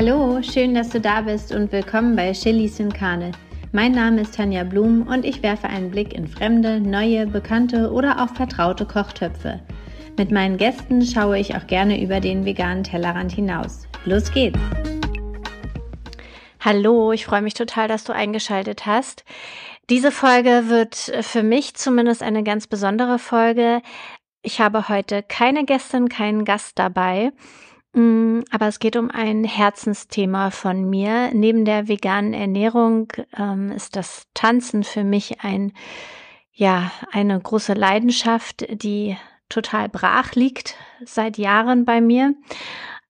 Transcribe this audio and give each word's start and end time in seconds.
Hallo, 0.00 0.40
schön, 0.42 0.74
dass 0.76 0.90
du 0.90 1.00
da 1.00 1.22
bist 1.22 1.52
und 1.52 1.72
willkommen 1.72 2.14
bei 2.14 2.30
Chilis 2.30 2.78
in 2.78 2.92
Karne. 2.92 3.32
Mein 3.72 3.90
Name 3.90 4.20
ist 4.20 4.36
Tanja 4.36 4.62
Blum 4.62 5.04
und 5.08 5.24
ich 5.24 5.42
werfe 5.42 5.68
einen 5.68 5.90
Blick 5.90 6.12
in 6.12 6.28
fremde, 6.28 6.80
neue, 6.80 7.26
bekannte 7.26 7.90
oder 7.90 8.22
auch 8.22 8.32
vertraute 8.32 8.86
Kochtöpfe. 8.86 9.58
Mit 10.16 10.30
meinen 10.30 10.56
Gästen 10.56 11.04
schaue 11.04 11.40
ich 11.40 11.56
auch 11.56 11.66
gerne 11.66 12.00
über 12.00 12.20
den 12.20 12.44
veganen 12.44 12.84
Tellerrand 12.84 13.32
hinaus. 13.32 13.88
Los 14.04 14.30
geht's! 14.30 14.60
Hallo, 16.60 17.10
ich 17.10 17.24
freue 17.26 17.42
mich 17.42 17.54
total, 17.54 17.88
dass 17.88 18.04
du 18.04 18.12
eingeschaltet 18.12 18.86
hast. 18.86 19.24
Diese 19.90 20.12
Folge 20.12 20.68
wird 20.68 20.94
für 20.94 21.42
mich 21.42 21.74
zumindest 21.74 22.22
eine 22.22 22.44
ganz 22.44 22.68
besondere 22.68 23.18
Folge. 23.18 23.82
Ich 24.42 24.60
habe 24.60 24.88
heute 24.88 25.24
keine 25.24 25.64
Gästin, 25.64 26.08
keinen 26.08 26.44
Gast 26.44 26.78
dabei. 26.78 27.32
Mm, 27.92 28.40
aber 28.50 28.68
es 28.68 28.78
geht 28.78 28.96
um 28.96 29.10
ein 29.10 29.44
Herzensthema 29.44 30.50
von 30.50 30.88
mir. 30.88 31.30
Neben 31.32 31.64
der 31.64 31.88
veganen 31.88 32.34
Ernährung 32.34 33.12
ähm, 33.36 33.72
ist 33.72 33.96
das 33.96 34.26
Tanzen 34.34 34.84
für 34.84 35.04
mich 35.04 35.40
ein, 35.40 35.72
ja, 36.52 36.90
eine 37.12 37.38
große 37.40 37.74
Leidenschaft, 37.74 38.66
die 38.82 39.16
total 39.48 39.88
brach 39.88 40.34
liegt 40.34 40.76
seit 41.04 41.38
Jahren 41.38 41.84
bei 41.84 42.00
mir. 42.00 42.34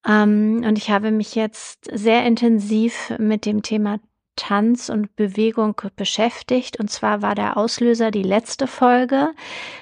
Ähm, 0.06 0.62
und 0.64 0.78
ich 0.78 0.90
habe 0.90 1.10
mich 1.10 1.34
jetzt 1.34 1.88
sehr 1.92 2.24
intensiv 2.24 3.12
mit 3.18 3.46
dem 3.46 3.62
Thema 3.62 3.98
Tanz 4.38 4.88
und 4.88 5.14
Bewegung 5.16 5.74
beschäftigt. 5.96 6.78
Und 6.80 6.90
zwar 6.90 7.20
war 7.20 7.34
der 7.34 7.56
Auslöser 7.56 8.10
die 8.10 8.22
letzte 8.22 8.66
Folge 8.66 9.30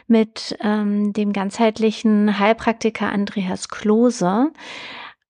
mit 0.08 0.56
ähm, 0.60 1.12
dem 1.12 1.32
ganzheitlichen 1.32 2.38
Heilpraktiker 2.38 3.12
Andreas 3.12 3.68
Klose. 3.68 4.50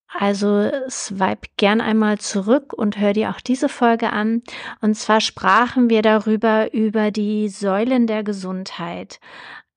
Also 0.08 0.70
swipe 0.88 1.48
gern 1.58 1.82
einmal 1.82 2.18
zurück 2.18 2.72
und 2.72 2.98
hör 2.98 3.12
dir 3.12 3.30
auch 3.30 3.40
diese 3.40 3.68
Folge 3.68 4.12
an. 4.12 4.42
Und 4.80 4.94
zwar 4.94 5.20
sprachen 5.20 5.90
wir 5.90 6.00
darüber, 6.00 6.72
über 6.72 7.10
die 7.10 7.48
Säulen 7.48 8.06
der 8.06 8.22
Gesundheit. 8.22 9.20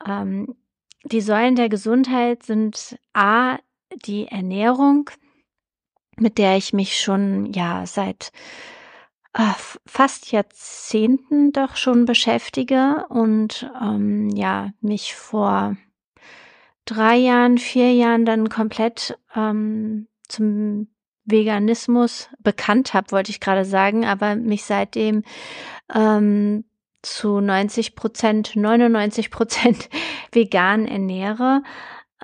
Ähm, 0.08 0.56
die 1.04 1.22
Säulen 1.22 1.56
der 1.56 1.70
Gesundheit 1.70 2.44
sind 2.44 2.98
A, 3.14 3.58
die 4.06 4.28
Ernährung, 4.28 5.10
mit 6.18 6.38
der 6.38 6.56
ich 6.56 6.72
mich 6.72 7.00
schon, 7.02 7.52
ja, 7.52 7.86
seit 7.86 8.32
fast 9.86 10.32
Jahrzehnten 10.32 11.52
doch 11.52 11.76
schon 11.76 12.06
beschäftige 12.06 13.06
und 13.10 13.70
ähm, 13.82 14.30
ja, 14.30 14.72
mich 14.82 15.16
vor 15.16 15.78
drei 16.86 17.16
Jahren, 17.18 17.58
vier 17.58 17.94
Jahren 17.94 18.26
dann 18.26 18.50
komplett 18.50 19.18
ähm, 19.36 20.08
zum 20.28 20.88
Veganismus 21.26 22.30
bekannt 22.40 22.94
habe, 22.94 23.12
wollte 23.12 23.30
ich 23.30 23.40
gerade 23.40 23.66
sagen, 23.66 24.06
aber 24.06 24.36
mich 24.36 24.64
seitdem 24.64 25.24
ähm, 25.94 26.66
zu 27.02 27.40
90 27.40 27.96
Prozent, 27.96 28.56
99 28.56 29.30
Prozent 29.30 29.90
vegan 30.32 30.88
ernähre 30.88 31.62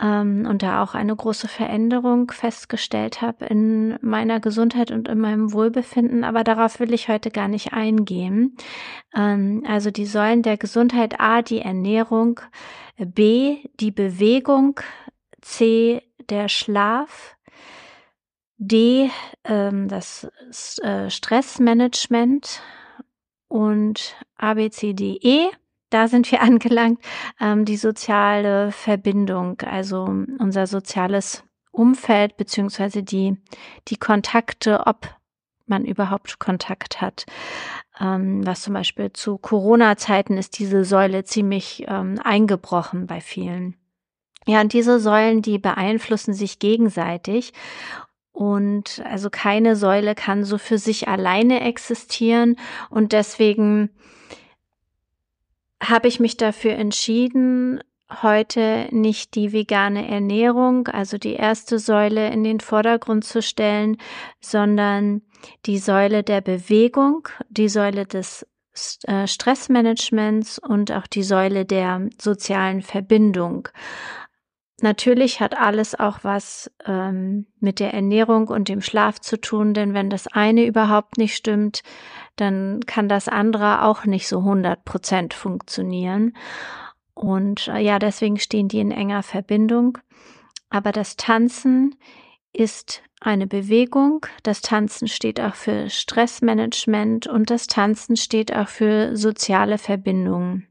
ähm, 0.02 0.46
und 0.50 0.62
da 0.62 0.84
auch 0.84 0.94
eine 0.94 1.16
große 1.16 1.48
Veränderung 1.48 2.32
festgestellt 2.32 3.22
habe 3.22 3.46
in 3.46 3.98
meiner 4.02 4.40
Gesundheit 4.40 4.92
und 4.92 5.08
in 5.08 5.20
meinem 5.20 5.54
Wohlbefinden. 5.54 6.24
Aber 6.24 6.44
darauf 6.44 6.80
will 6.80 6.94
ich 6.94 7.08
heute 7.08 7.32
gar 7.32 7.48
nicht 7.48 7.74
eingehen. 7.74 8.58
Ähm, 9.16 9.64
also 9.68 9.92
die 9.92 10.06
Säulen 10.06 10.42
der 10.42 10.58
Gesundheit 10.58 11.20
A, 11.20 11.42
die 11.42 11.62
Ernährung, 11.62 12.42
B, 12.98 13.58
die 13.80 13.92
Bewegung, 13.92 14.80
C, 15.42 16.02
der 16.30 16.50
Schlaf, 16.50 17.36
D, 18.58 19.10
ähm, 19.44 19.88
das 19.88 20.30
äh, 20.82 21.10
Stressmanagement 21.10 22.62
und 23.48 24.16
A, 24.38 24.56
B, 24.56 24.70
C, 24.70 24.94
D, 24.94 25.20
E 25.22 25.50
da 25.90 26.08
sind 26.08 26.32
wir 26.32 26.42
angelangt, 26.44 27.00
ähm, 27.40 27.66
die 27.66 27.78
soziale 27.78 28.72
Verbindung, 28.72 29.62
also 29.62 30.04
unser 30.40 30.68
soziales 30.68 31.44
Umfeld 31.72 32.38
beziehungsweise 32.38 33.04
die, 33.04 33.38
die 33.88 33.98
Kontakte, 33.98 34.88
ob 34.88 35.14
man 35.68 35.86
überhaupt 35.86 36.40
Kontakt 36.40 37.02
hat. 37.02 37.26
Ähm, 38.00 38.46
was 38.46 38.62
zum 38.62 38.74
Beispiel 38.74 39.12
zu 39.14 39.38
Corona-Zeiten 39.38 40.38
ist 40.38 40.60
diese 40.60 40.84
Säule 40.84 41.24
ziemlich 41.24 41.86
ähm, 41.88 42.20
eingebrochen 42.24 43.08
bei 43.08 43.22
vielen. 43.22 43.76
Ja, 44.48 44.62
und 44.62 44.74
diese 44.74 45.00
Säulen, 45.00 45.42
die 45.42 45.58
beeinflussen 45.58 46.34
sich 46.34 46.60
gegenseitig. 46.60 47.54
Und 48.32 49.02
also 49.10 49.30
keine 49.30 49.76
Säule 49.76 50.14
kann 50.14 50.44
so 50.44 50.58
für 50.58 50.78
sich 50.78 51.08
alleine 51.08 51.62
existieren. 51.62 52.58
Und 52.90 53.12
deswegen 53.14 53.90
habe 55.82 56.08
ich 56.08 56.20
mich 56.20 56.38
dafür 56.38 56.74
entschieden, 56.74 57.82
heute 58.22 58.88
nicht 58.92 59.36
die 59.36 59.52
vegane 59.52 60.08
Ernährung, 60.08 60.88
also 60.88 61.18
die 61.18 61.34
erste 61.34 61.80
Säule 61.80 62.30
in 62.32 62.44
den 62.44 62.60
Vordergrund 62.60 63.26
zu 63.26 63.42
stellen, 63.42 63.98
sondern 64.40 65.22
die 65.66 65.80
Säule 65.80 66.24
der 66.24 66.42
Bewegung, 66.42 67.28
die 67.50 67.70
Säule 67.70 68.06
des 68.06 68.46
äh, 69.04 69.26
Stressmanagements 69.28 70.60
und 70.60 70.92
auch 70.92 71.08
die 71.08 71.24
Säule 71.24 71.66
der 71.66 72.08
sozialen 72.20 72.82
Verbindung. 72.82 73.70
Natürlich 74.82 75.40
hat 75.40 75.58
alles 75.58 75.98
auch 75.98 76.20
was 76.24 76.70
ähm, 76.86 77.48
mit 77.60 77.80
der 77.80 77.94
Ernährung 77.94 78.50
und 78.50 78.68
dem 78.68 78.82
Schlaf 78.82 79.22
zu 79.22 79.40
tun, 79.40 79.74
denn 79.74 79.94
wenn 79.94 80.10
das 80.10 80.28
eine 80.28 80.66
überhaupt 80.66 81.18
nicht 81.18 81.36
stimmt, 81.36 81.82
dann 82.36 82.82
kann 82.86 83.10
das 83.10 83.28
andere 83.28 83.84
auch 83.84 84.06
nicht 84.06 84.28
so 84.28 84.40
100 84.40 84.84
Prozent 84.86 85.34
funktionieren. 85.34 86.36
Und 87.14 87.68
äh, 87.70 87.80
ja, 87.80 88.00
deswegen 88.00 88.40
stehen 88.40 88.68
die 88.68 88.80
in 88.80 88.92
enger 88.92 89.24
Verbindung. 89.24 89.98
Aber 90.70 90.92
das 90.92 91.16
Tanzen 91.16 91.96
ist 92.52 93.02
eine 93.22 93.48
Bewegung. 93.48 94.26
Das 94.44 94.62
Tanzen 94.62 95.08
steht 95.08 95.40
auch 95.40 95.56
für 95.56 95.90
Stressmanagement 95.90 97.28
und 97.28 97.50
das 97.50 97.68
Tanzen 97.68 98.18
steht 98.18 98.56
auch 98.56 98.68
für 98.68 99.16
soziale 99.16 99.78
Verbindungen. 99.78 100.68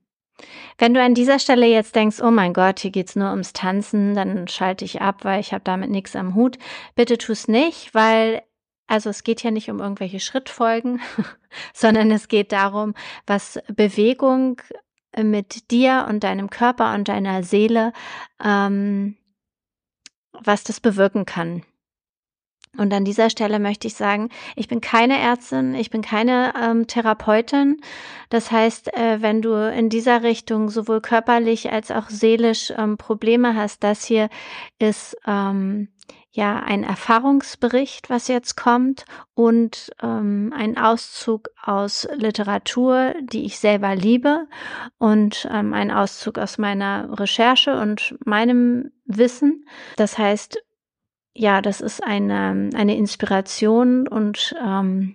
Wenn 0.79 0.95
du 0.95 1.03
an 1.03 1.15
dieser 1.15 1.39
Stelle 1.39 1.67
jetzt 1.67 1.95
denkst, 1.95 2.21
oh 2.21 2.31
mein 2.31 2.53
Gott, 2.53 2.81
hier 2.81 2.91
geht's 2.91 3.17
nur 3.17 3.31
ums 3.31 3.53
Tanzen, 3.53 4.15
dann 4.15 4.49
schalte 4.49 4.85
ich 4.85 5.01
ab, 5.01 5.25
weil 5.25 5.41
ich 5.41 5.53
habe 5.53 5.65
damit 5.65 5.91
nichts 5.91 6.17
am 6.17 6.35
Hut. 6.35 6.59
Bitte 6.97 7.19
tu's 7.19 7.49
nicht, 7.49 7.95
weil 7.95 8.43
also 8.87 9.11
es 9.11 9.25
geht 9.25 9.43
ja 9.43 9.51
nicht 9.51 9.71
um 9.71 9.81
irgendwelche 9.81 10.21
Schrittfolgen, 10.21 11.01
sondern 11.75 12.11
es 12.11 12.29
geht 12.29 12.53
darum, 12.53 12.95
was 13.27 13.59
Bewegung 13.69 14.61
mit 15.17 15.71
dir 15.71 16.07
und 16.09 16.25
deinem 16.25 16.51
Körper 16.51 16.95
und 16.95 17.09
deiner 17.09 17.43
Seele, 17.43 17.93
ähm, 18.43 19.17
was 20.33 20.65
das 20.65 20.81
bewirken 20.81 21.25
kann. 21.25 21.63
Und 22.77 22.93
an 22.93 23.05
dieser 23.05 23.31
Stelle 23.31 23.61
möchte 23.61 23.87
ich 23.87 23.95
sagen, 23.95 24.31
ich 24.57 24.67
bin 24.67 24.81
keine 24.81 25.19
Ärztin, 25.19 25.75
ich 25.75 25.91
bin 25.91 26.03
keine 26.03 26.53
ähm, 26.61 26.89
Therapeutin. 26.89 27.81
Das 28.31 28.51
heißt, 28.51 28.93
äh, 28.97 29.23
wenn 29.23 29.43
du 29.43 29.53
in 29.73 29.91
dieser 29.91 30.25
Richtung 30.25 30.71
sowohl 30.71 31.01
körperlich 31.01 31.71
als 31.71 31.93
auch 31.93 32.11
seelisch 32.11 32.73
ähm, 32.77 32.97
Probleme 32.97 33.55
hast, 33.55 33.85
das 33.85 34.05
hier 34.05 34.29
ist 34.81 35.17
ähm, 35.25 35.89
ja 36.35 36.59
ein 36.59 36.83
Erfahrungsbericht, 36.83 38.11
was 38.11 38.27
jetzt 38.27 38.57
kommt 38.57 39.05
und 39.35 39.93
ähm, 40.03 40.53
ein 40.55 40.77
Auszug 40.77 41.49
aus 41.63 42.09
Literatur, 42.13 43.15
die 43.23 43.45
ich 43.45 43.59
selber 43.59 43.95
liebe 43.95 44.49
und 44.99 45.49
ähm, 45.51 45.73
ein 45.73 45.93
Auszug 45.93 46.39
aus 46.39 46.59
meiner 46.59 47.09
Recherche 47.21 47.79
und 47.81 48.17
meinem 48.25 48.91
Wissen. 49.05 49.65
Das 49.97 50.19
heißt, 50.19 50.61
ja, 51.35 51.63
das 51.63 51.81
ist 51.81 52.03
eine, 52.03 52.71
eine 52.75 52.97
Inspiration 52.97 54.09
und 54.09 54.57
ähm, 54.61 55.15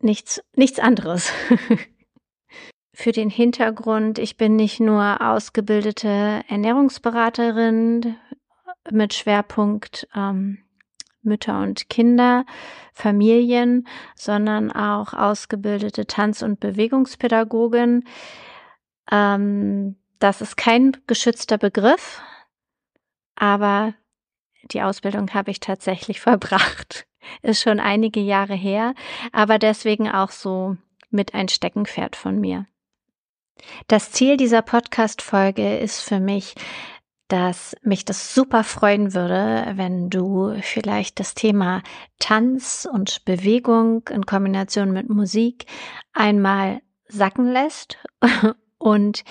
nichts, 0.00 0.42
nichts 0.56 0.80
anderes. 0.80 1.32
Für 2.92 3.12
den 3.12 3.30
Hintergrund, 3.30 4.18
ich 4.18 4.36
bin 4.36 4.56
nicht 4.56 4.80
nur 4.80 5.20
ausgebildete 5.20 6.42
Ernährungsberaterin 6.48 8.16
mit 8.90 9.14
Schwerpunkt 9.14 10.08
ähm, 10.14 10.58
Mütter 11.22 11.60
und 11.60 11.88
Kinder, 11.90 12.46
Familien, 12.92 13.86
sondern 14.14 14.72
auch 14.72 15.12
ausgebildete 15.12 16.06
Tanz- 16.06 16.42
und 16.42 16.60
Bewegungspädagogin. 16.60 18.04
Ähm, 19.10 19.96
das 20.18 20.40
ist 20.40 20.56
kein 20.56 20.96
geschützter 21.06 21.58
Begriff, 21.58 22.22
aber 23.36 23.94
die 24.64 24.82
Ausbildung 24.82 25.32
habe 25.34 25.50
ich 25.50 25.60
tatsächlich 25.60 26.20
verbracht. 26.20 27.06
Ist 27.42 27.60
schon 27.60 27.80
einige 27.80 28.20
Jahre 28.20 28.54
her, 28.54 28.94
aber 29.32 29.58
deswegen 29.58 30.10
auch 30.10 30.30
so 30.30 30.76
mit 31.10 31.34
ein 31.34 31.48
Steckenpferd 31.48 32.16
von 32.16 32.40
mir. 32.40 32.66
Das 33.88 34.10
Ziel 34.10 34.38
dieser 34.38 34.62
Podcast-Folge 34.62 35.78
ist 35.78 36.00
für 36.00 36.18
mich, 36.18 36.54
dass 37.30 37.76
mich 37.82 38.04
das 38.04 38.34
super 38.34 38.64
freuen 38.64 39.14
würde, 39.14 39.72
wenn 39.76 40.10
du 40.10 40.54
vielleicht 40.62 41.20
das 41.20 41.34
Thema 41.34 41.82
Tanz 42.18 42.88
und 42.90 43.24
Bewegung 43.24 44.08
in 44.10 44.26
Kombination 44.26 44.92
mit 44.92 45.08
Musik 45.08 45.66
einmal 46.12 46.82
sacken 47.06 47.46
lässt 47.46 47.98
und 48.78 49.24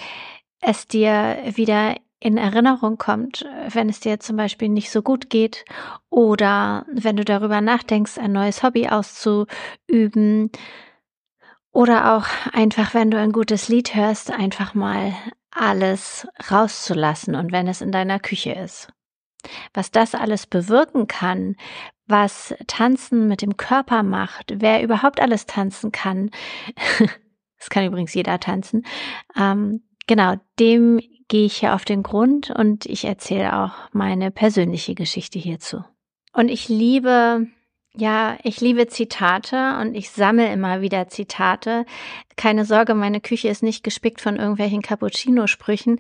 es 0.62 0.88
dir 0.88 1.38
wieder 1.54 1.96
in 2.22 2.38
Erinnerung 2.38 2.98
kommt, 2.98 3.46
wenn 3.69 3.90
es 3.90 4.00
dir 4.00 4.19
zum 4.19 4.36
Beispiel 4.36 4.69
nicht 4.69 4.92
so 4.92 5.02
gut 5.02 5.30
geht 5.30 5.66
oder 6.10 6.86
wenn 6.92 7.16
du 7.16 7.24
darüber 7.24 7.62
nachdenkst, 7.62 8.18
ein 8.18 8.31
neues 8.31 8.63
Hobby 8.63 8.90
auszuüben 8.90 10.52
oder 11.72 12.16
auch 12.16 12.25
einfach, 12.54 12.94
wenn 12.94 13.12
du 13.12 13.18
ein 13.18 13.31
gutes 13.31 13.69
Lied 13.69 13.95
hörst, 13.95 14.31
einfach 14.31 14.74
mal 14.74 15.13
alles 15.51 16.28
rauszulassen 16.51 17.36
und 17.36 17.51
wenn 17.51 17.68
es 17.68 17.81
in 17.81 17.92
deiner 17.92 18.19
Küche 18.19 18.51
ist. 18.51 18.92
Was 19.74 19.92
das 19.92 20.16
alles 20.16 20.48
bewirken 20.48 21.07
kann, 21.07 21.56
was 22.07 22.54
Tanzen 22.68 23.28
mit 23.28 23.42
dem 23.42 23.56
Körper 23.56 24.04
macht, 24.04 24.54
wer 24.56 24.84
überhaupt 24.84 25.22
alles 25.22 25.46
tanzen 25.46 25.92
kann, 25.92 26.31
das 27.57 27.69
kann 27.69 27.86
übrigens 27.86 28.13
jeder 28.13 28.40
tanzen, 28.40 28.86
ähm, 29.38 29.84
genau, 30.07 30.36
dem 30.60 31.00
gehe 31.30 31.46
ich 31.46 31.57
hier 31.57 31.75
auf 31.75 31.86
den 31.86 32.04
Grund 32.04 32.50
und 32.50 32.86
ich 32.86 33.06
erzähle 33.06 33.57
auch 33.57 33.74
meine 33.94 34.31
persönliche 34.31 34.95
Geschichte 34.95 35.40
hierzu. 35.40 35.84
Und 36.34 36.50
ich 36.50 36.68
liebe 36.68 37.48
ja, 37.95 38.38
ich 38.44 38.62
liebe 38.62 38.88
Zitate 38.88 39.77
und 39.81 39.95
ich 39.95 40.12
sammle 40.12 40.51
immer 40.51 40.81
wieder 40.81 41.07
Zitate. 41.07 41.86
Keine 42.36 42.65
Sorge, 42.65 42.94
meine 42.94 43.19
Küche 43.19 43.50
ist 43.50 43.63
nicht 43.63 43.83
gespickt 43.83 44.21
von 44.21 44.38
irgendwelchen 44.38 44.81
Cappuccino-Sprüchen. 44.81 46.00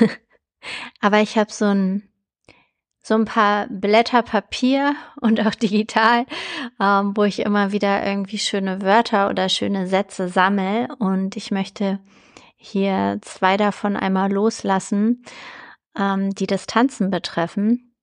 Aber 1.00 1.20
ich 1.20 1.36
habe 1.36 1.52
so 1.52 1.66
ein, 1.66 2.08
so 3.02 3.14
ein 3.14 3.24
paar 3.24 3.66
Blätter 3.68 4.22
Papier 4.22 4.94
und 5.20 5.44
auch 5.44 5.54
digital, 5.54 6.24
ähm, 6.80 7.16
wo 7.16 7.24
ich 7.24 7.40
immer 7.40 7.72
wieder 7.72 8.06
irgendwie 8.06 8.38
schöne 8.38 8.80
Wörter 8.80 9.28
oder 9.28 9.48
schöne 9.48 9.86
Sätze 9.86 10.28
sammle. 10.28 10.88
Und 10.98 11.36
ich 11.36 11.50
möchte 11.50 11.98
hier 12.56 13.18
zwei 13.22 13.56
davon 13.56 13.96
einmal 13.96 14.32
loslassen, 14.32 15.24
ähm, 15.98 16.34
die 16.34 16.46
das 16.46 16.66
Tanzen 16.66 17.10
betreffen. 17.10 17.94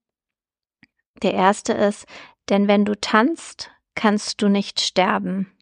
Der 1.22 1.34
erste 1.34 1.72
ist, 1.72 2.06
denn 2.48 2.68
wenn 2.68 2.84
du 2.84 2.98
tanzt, 2.98 3.70
kannst 3.94 4.42
du 4.42 4.48
nicht 4.48 4.80
sterben. 4.80 5.52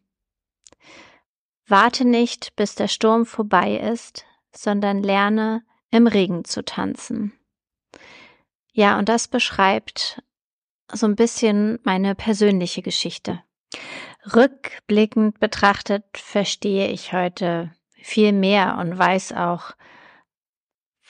Warte 1.66 2.04
nicht, 2.04 2.56
bis 2.56 2.74
der 2.74 2.88
Sturm 2.88 3.26
vorbei 3.26 3.76
ist, 3.76 4.24
sondern 4.52 5.02
lerne 5.02 5.62
im 5.90 6.06
Regen 6.06 6.44
zu 6.44 6.64
tanzen. 6.64 7.32
Ja, 8.72 8.98
und 8.98 9.08
das 9.08 9.28
beschreibt 9.28 10.22
so 10.92 11.06
ein 11.06 11.16
bisschen 11.16 11.78
meine 11.84 12.14
persönliche 12.14 12.82
Geschichte. 12.82 13.42
Rückblickend 14.34 15.38
betrachtet 15.38 16.04
verstehe 16.14 16.88
ich 16.88 17.12
heute 17.12 17.72
viel 17.94 18.32
mehr 18.32 18.78
und 18.78 18.98
weiß 18.98 19.32
auch, 19.32 19.72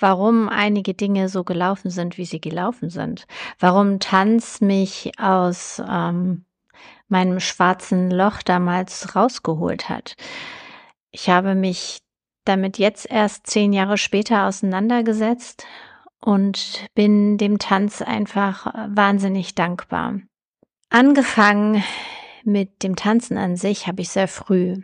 warum 0.01 0.49
einige 0.49 0.95
Dinge 0.95 1.29
so 1.29 1.45
gelaufen 1.45 1.91
sind, 1.91 2.19
wie 2.19 2.25
sie 2.25 2.41
gelaufen 2.41 2.91
sind. 2.91 3.27
Warum 3.59 4.01
Tanz 4.01 4.61
mich 4.61 5.13
aus 5.19 5.83
ähm, 5.89 6.45
meinem 7.09 7.41
schwarzen 7.41 8.11
Loch 8.11 8.43
damals 8.43 9.15
rausgeholt 9.15 9.89
hat. 9.89 10.17
Ich 11.11 11.29
habe 11.29 11.55
mich 11.55 12.01
damit 12.45 12.79
jetzt 12.79 13.11
erst 13.11 13.47
zehn 13.47 13.73
Jahre 13.73 13.99
später 13.99 14.47
auseinandergesetzt 14.47 15.67
und 16.21 16.87
bin 16.95 17.39
dem 17.39 17.59
Tanz 17.59 18.03
einfach 18.03 18.73
wahnsinnig 18.89 19.55
dankbar. 19.55 20.21
Angefangen 20.89 21.83
mit 22.45 22.83
dem 22.83 22.97
Tanzen 22.97 23.37
an 23.37 23.57
sich 23.57 23.87
habe 23.87 24.03
ich 24.03 24.09
sehr 24.11 24.29
früh. 24.29 24.77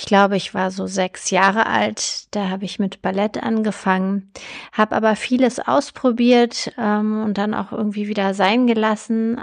Ich 0.00 0.06
glaube, 0.06 0.38
ich 0.38 0.54
war 0.54 0.70
so 0.70 0.86
sechs 0.86 1.28
Jahre 1.28 1.66
alt. 1.66 2.34
Da 2.34 2.48
habe 2.48 2.64
ich 2.64 2.78
mit 2.78 3.02
Ballett 3.02 3.42
angefangen, 3.42 4.32
habe 4.72 4.96
aber 4.96 5.14
vieles 5.14 5.60
ausprobiert 5.60 6.72
ähm, 6.78 7.22
und 7.22 7.36
dann 7.36 7.52
auch 7.52 7.70
irgendwie 7.70 8.08
wieder 8.08 8.32
sein 8.32 8.66
gelassen. 8.66 9.42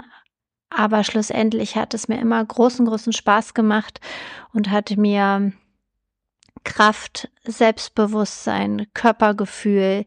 Aber 0.68 1.04
schlussendlich 1.04 1.76
hat 1.76 1.94
es 1.94 2.08
mir 2.08 2.18
immer 2.18 2.44
großen, 2.44 2.86
großen 2.86 3.12
Spaß 3.12 3.54
gemacht 3.54 4.00
und 4.52 4.68
hat 4.68 4.96
mir 4.96 5.52
Kraft, 6.64 7.30
Selbstbewusstsein, 7.44 8.88
Körpergefühl, 8.94 10.06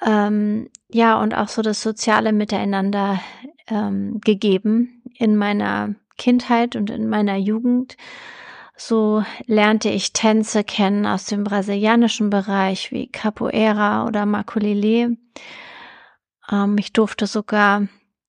ähm, 0.00 0.70
ja, 0.88 1.20
und 1.20 1.34
auch 1.34 1.48
so 1.48 1.60
das 1.60 1.82
soziale 1.82 2.32
Miteinander 2.32 3.20
ähm, 3.66 4.18
gegeben 4.24 5.02
in 5.18 5.36
meiner 5.36 5.94
Kindheit 6.16 6.74
und 6.74 6.88
in 6.88 7.06
meiner 7.06 7.36
Jugend. 7.36 7.98
So 8.80 9.24
lernte 9.46 9.88
ich 9.88 10.12
Tänze 10.12 10.62
kennen 10.62 11.04
aus 11.04 11.24
dem 11.24 11.42
brasilianischen 11.42 12.30
Bereich 12.30 12.92
wie 12.92 13.08
Capoeira 13.10 14.06
oder 14.06 14.24
Makulele. 14.24 15.16
Ähm, 16.48 16.76
ich 16.78 16.92
durfte 16.92 17.26
sogar 17.26 17.88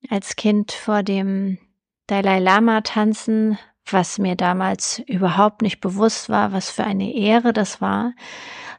als 0.10 0.36
Kind 0.36 0.72
vor 0.72 1.04
dem 1.04 1.60
Dalai 2.08 2.40
Lama 2.40 2.82
tanzen, 2.82 3.60
was 3.86 4.18
mir 4.18 4.36
damals 4.36 4.98
überhaupt 5.06 5.62
nicht 5.62 5.82
bewusst 5.82 6.30
war, 6.30 6.52
was 6.52 6.72
für 6.72 6.84
eine 6.84 7.14
Ehre 7.14 7.54
das 7.54 7.80
war. 7.80 8.14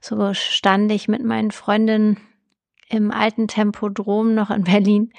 So 0.00 0.34
stand 0.34 0.90
ich 0.90 1.06
mit 1.06 1.22
meinen 1.22 1.52
Freundinnen 1.52 2.18
im 2.88 3.12
alten 3.12 3.46
Tempodrom 3.46 4.34
noch 4.34 4.50
in 4.50 4.64
Berlin 4.64 5.12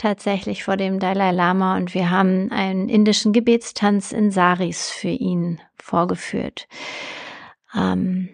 tatsächlich 0.00 0.64
vor 0.64 0.76
dem 0.76 0.98
Dalai 0.98 1.30
Lama 1.30 1.76
und 1.76 1.94
wir 1.94 2.10
haben 2.10 2.50
einen 2.50 2.88
indischen 2.88 3.32
Gebetstanz 3.32 4.12
in 4.12 4.30
Saris 4.30 4.90
für 4.90 5.08
ihn 5.08 5.60
vorgeführt. 5.76 6.66
Ähm, 7.74 8.30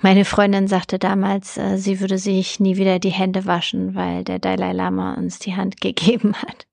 meine 0.00 0.24
Freundin 0.24 0.68
sagte 0.68 0.98
damals, 0.98 1.56
äh, 1.56 1.78
sie 1.78 2.00
würde 2.00 2.18
sich 2.18 2.60
nie 2.60 2.76
wieder 2.76 2.98
die 2.98 3.10
Hände 3.10 3.46
waschen, 3.46 3.94
weil 3.94 4.24
der 4.24 4.38
Dalai 4.38 4.72
Lama 4.72 5.14
uns 5.14 5.38
die 5.38 5.56
Hand 5.56 5.80
gegeben 5.80 6.34
hat. 6.34 6.66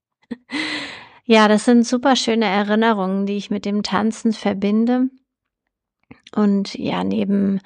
ja, 1.24 1.48
das 1.48 1.64
sind 1.64 1.86
super 1.86 2.16
schöne 2.16 2.46
Erinnerungen, 2.46 3.24
die 3.26 3.36
ich 3.36 3.50
mit 3.50 3.64
dem 3.64 3.82
Tanzen 3.82 4.32
verbinde. 4.32 5.08
Und 6.34 6.74
ja, 6.74 7.02
neben 7.02 7.60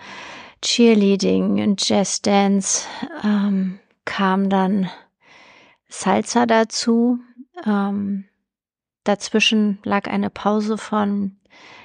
Cheerleading 0.63 1.63
und 1.63 1.87
Jazz 1.87 2.23
Dance 2.23 2.87
ähm, 3.23 3.79
kam 4.05 4.49
dann 4.49 4.91
Salsa 5.99 6.47
dazu. 6.47 7.19
Ähm, 7.65 8.25
dazwischen 9.05 9.79
lag 9.85 10.09
eine 10.09 10.31
Pause 10.31 10.77
von 10.77 11.37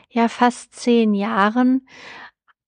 ja 0.09 0.27
fast 0.27 0.73
zehn 0.73 1.13
Jahren, 1.13 1.87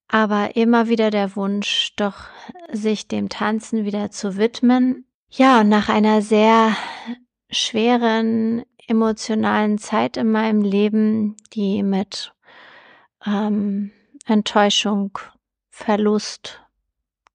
aber 0.07 0.55
immer 0.55 0.87
wieder 0.87 1.09
der 1.09 1.35
Wunsch, 1.35 1.93
doch 1.95 2.25
sich 2.71 3.07
dem 3.07 3.29
Tanzen 3.29 3.85
wieder 3.85 4.11
zu 4.11 4.37
widmen. 4.37 5.05
Ja, 5.29 5.61
und 5.61 5.69
nach 5.69 5.89
einer 5.89 6.21
sehr 6.21 6.75
schweren 7.49 8.63
emotionalen 8.87 9.77
Zeit 9.77 10.17
in 10.17 10.31
meinem 10.31 10.61
Leben, 10.61 11.37
die 11.53 11.81
mit 11.81 12.33
ähm, 13.25 13.91
Enttäuschung, 14.25 15.17
Verlust, 15.69 16.61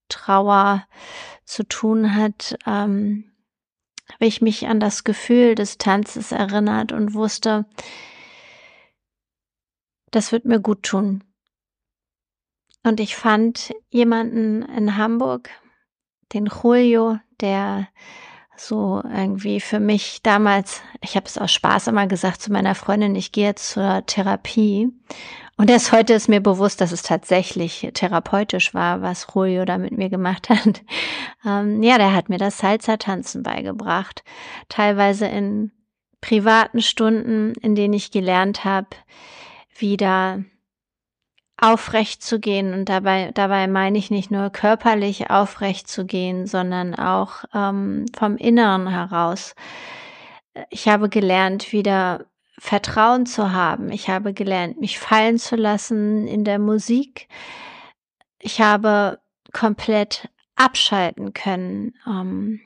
Trauer 0.08 0.86
zu 1.44 1.66
tun 1.66 2.14
hat, 2.14 2.56
ähm, 2.66 3.32
habe 4.12 4.26
ich 4.26 4.40
mich 4.40 4.66
an 4.66 4.80
das 4.80 5.04
Gefühl 5.04 5.54
des 5.54 5.78
Tanzes 5.78 6.32
erinnert 6.32 6.92
und 6.92 7.14
wusste, 7.14 7.66
das 10.10 10.32
wird 10.32 10.44
mir 10.44 10.60
gut 10.60 10.82
tun. 10.82 11.24
Und 12.82 13.00
ich 13.00 13.16
fand 13.16 13.74
jemanden 13.90 14.62
in 14.62 14.96
Hamburg, 14.96 15.50
den 16.32 16.46
Julio, 16.46 17.18
der 17.40 17.88
so 18.56 19.02
irgendwie 19.04 19.60
für 19.60 19.80
mich 19.80 20.22
damals, 20.22 20.80
ich 21.00 21.16
habe 21.16 21.26
es 21.26 21.36
aus 21.36 21.52
Spaß 21.52 21.88
immer 21.88 22.06
gesagt 22.06 22.40
zu 22.40 22.52
meiner 22.52 22.74
Freundin, 22.74 23.14
ich 23.14 23.32
gehe 23.32 23.46
jetzt 23.46 23.70
zur 23.70 24.04
Therapie 24.06 24.88
und 25.56 25.70
erst 25.70 25.92
heute 25.92 26.12
ist 26.12 26.28
mir 26.28 26.40
bewusst, 26.40 26.80
dass 26.80 26.92
es 26.92 27.02
tatsächlich 27.02 27.88
therapeutisch 27.94 28.74
war, 28.74 29.00
was 29.00 29.26
Julio 29.34 29.64
da 29.64 29.78
mit 29.78 29.96
mir 29.96 30.08
gemacht 30.10 30.48
hat. 30.48 30.82
Ähm, 31.44 31.80
ja, 31.80 31.96
der 31.96 32.12
hat 32.12 32.28
mir 32.28 32.38
das 32.38 32.58
Salsa-Tanzen 32.58 33.44
beigebracht. 33.44 34.24
Teilweise 34.68 35.26
in 35.26 35.70
privaten 36.20 36.82
Stunden, 36.82 37.52
in 37.60 37.76
denen 37.76 37.94
ich 37.94 38.10
gelernt 38.10 38.64
habe, 38.64 38.88
wieder 39.78 40.42
aufrecht 41.58 42.22
zu 42.22 42.40
gehen. 42.40 42.72
Und 42.72 42.88
dabei, 42.88 43.30
dabei 43.32 43.68
meine 43.68 43.96
ich 43.98 44.10
nicht 44.10 44.30
nur 44.30 44.50
körperlich 44.50 45.30
aufrecht 45.30 45.88
zu 45.88 46.04
gehen, 46.04 46.46
sondern 46.46 46.94
auch 46.94 47.44
ähm, 47.54 48.06
vom 48.16 48.36
Inneren 48.36 48.88
heraus. 48.88 49.54
Ich 50.70 50.88
habe 50.88 51.08
gelernt, 51.08 51.72
wieder 51.72 52.26
Vertrauen 52.58 53.26
zu 53.26 53.52
haben. 53.52 53.90
Ich 53.90 54.08
habe 54.08 54.32
gelernt, 54.32 54.80
mich 54.80 54.98
fallen 54.98 55.38
zu 55.38 55.56
lassen 55.56 56.26
in 56.26 56.44
der 56.44 56.58
Musik. 56.58 57.28
Ich 58.38 58.60
habe 58.60 59.18
komplett 59.52 60.28
abschalten 60.56 61.32
können. 61.32 61.94
Ähm, 62.06 62.60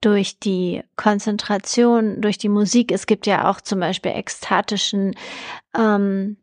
durch 0.00 0.38
die 0.38 0.82
Konzentration, 0.96 2.20
durch 2.20 2.38
die 2.38 2.48
Musik. 2.48 2.92
Es 2.92 3.06
gibt 3.06 3.26
ja 3.26 3.50
auch 3.50 3.60
zum 3.60 3.80
Beispiel 3.80 4.12
ekstatischen 4.12 5.14
ähm, 5.76 6.36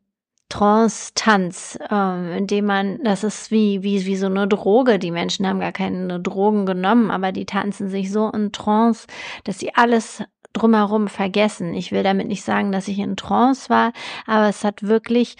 Trance-Tanz, 0.49 1.77
ähm, 1.91 2.31
in 2.31 2.47
dem 2.47 2.65
man, 2.65 3.03
das 3.03 3.23
ist 3.23 3.51
wie, 3.51 3.83
wie, 3.83 4.05
wie 4.05 4.15
so 4.15 4.27
eine 4.27 4.47
Droge. 4.47 4.97
Die 4.97 5.11
Menschen 5.11 5.47
haben 5.47 5.59
gar 5.59 5.73
keine 5.73 6.19
Drogen 6.19 6.65
genommen, 6.65 7.11
aber 7.11 7.31
die 7.31 7.45
tanzen 7.45 7.89
sich 7.89 8.11
so 8.11 8.29
in 8.29 8.51
Trance, 8.51 9.07
dass 9.43 9.59
sie 9.59 9.75
alles 9.75 10.23
drumherum 10.57 11.07
vergessen. 11.07 11.73
Ich 11.73 11.91
will 11.91 12.03
damit 12.03 12.27
nicht 12.27 12.43
sagen, 12.43 12.71
dass 12.71 12.87
ich 12.87 12.99
in 12.99 13.15
Trance 13.15 13.69
war, 13.69 13.93
aber 14.25 14.49
es 14.49 14.63
hat 14.63 14.83
wirklich 14.83 15.35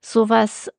sowas 0.00 0.70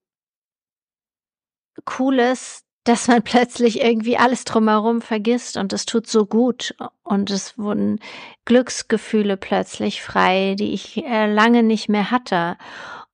Cooles, 1.85 2.63
dass 2.83 3.07
man 3.07 3.21
plötzlich 3.23 3.81
irgendwie 3.81 4.17
alles 4.17 4.43
drumherum 4.43 5.01
vergisst 5.01 5.57
und 5.57 5.73
es 5.73 5.85
tut 5.85 6.07
so 6.07 6.25
gut 6.25 6.75
und 7.03 7.29
es 7.29 7.57
wurden 7.57 7.99
Glücksgefühle 8.45 9.37
plötzlich 9.37 10.01
frei, 10.01 10.55
die 10.57 10.73
ich 10.73 11.03
äh, 11.05 11.31
lange 11.31 11.63
nicht 11.63 11.89
mehr 11.89 12.11
hatte. 12.11 12.57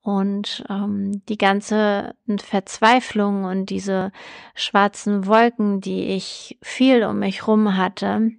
Und 0.02 0.66
ähm, 0.70 1.24
die 1.30 1.38
ganze 1.38 2.14
Verzweiflung 2.38 3.46
und 3.46 3.68
diese 3.68 4.12
schwarzen 4.54 5.28
Wolken, 5.28 5.80
die 5.80 6.08
ich 6.08 6.58
viel 6.62 7.06
um 7.06 7.20
mich 7.20 7.48
rum 7.48 7.78
hatte, 7.78 8.32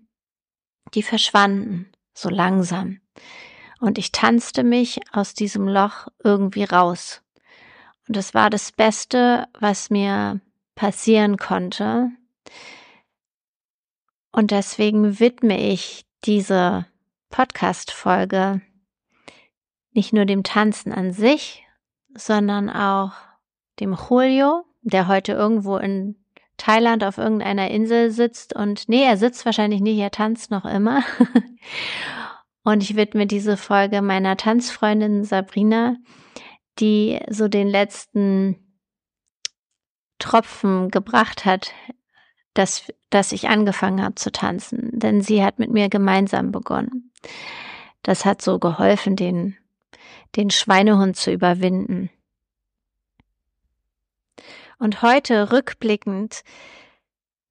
die 0.92 1.02
verschwanden 1.02 1.93
so 2.14 2.28
langsam. 2.28 3.00
Und 3.80 3.98
ich 3.98 4.12
tanzte 4.12 4.64
mich 4.64 5.00
aus 5.12 5.34
diesem 5.34 5.68
Loch 5.68 6.08
irgendwie 6.22 6.64
raus. 6.64 7.22
Und 8.08 8.16
es 8.16 8.34
war 8.34 8.50
das 8.50 8.72
Beste, 8.72 9.46
was 9.58 9.90
mir 9.90 10.40
passieren 10.74 11.36
konnte. 11.36 12.10
Und 14.32 14.50
deswegen 14.50 15.20
widme 15.20 15.60
ich 15.60 16.04
diese 16.24 16.86
Podcast-Folge 17.30 18.62
nicht 19.92 20.12
nur 20.12 20.24
dem 20.24 20.42
Tanzen 20.42 20.92
an 20.92 21.12
sich, 21.12 21.64
sondern 22.14 22.68
auch 22.68 23.12
dem 23.80 23.94
Julio, 23.94 24.64
der 24.82 25.08
heute 25.08 25.32
irgendwo 25.32 25.76
in 25.76 26.23
Thailand 26.56 27.04
auf 27.04 27.18
irgendeiner 27.18 27.70
Insel 27.70 28.10
sitzt 28.10 28.54
und 28.54 28.88
nee, 28.88 29.04
er 29.04 29.16
sitzt 29.16 29.44
wahrscheinlich 29.44 29.80
nicht, 29.80 29.98
er 29.98 30.10
tanzt 30.10 30.50
noch 30.50 30.64
immer. 30.64 31.02
und 32.64 32.82
ich 32.82 32.96
widme 32.96 33.26
diese 33.26 33.56
Folge 33.56 34.02
meiner 34.02 34.36
Tanzfreundin 34.36 35.24
Sabrina, 35.24 35.96
die 36.78 37.20
so 37.28 37.48
den 37.48 37.68
letzten 37.68 38.56
Tropfen 40.18 40.90
gebracht 40.90 41.44
hat, 41.44 41.72
dass, 42.54 42.92
dass 43.10 43.32
ich 43.32 43.48
angefangen 43.48 44.02
habe 44.02 44.14
zu 44.14 44.30
tanzen. 44.30 44.90
Denn 44.98 45.20
sie 45.20 45.44
hat 45.44 45.58
mit 45.58 45.70
mir 45.70 45.88
gemeinsam 45.88 46.52
begonnen. 46.52 47.10
Das 48.02 48.24
hat 48.24 48.42
so 48.42 48.58
geholfen, 48.58 49.16
den, 49.16 49.56
den 50.36 50.50
Schweinehund 50.50 51.16
zu 51.16 51.32
überwinden. 51.32 52.10
Und 54.84 55.00
heute 55.00 55.50
rückblickend 55.50 56.44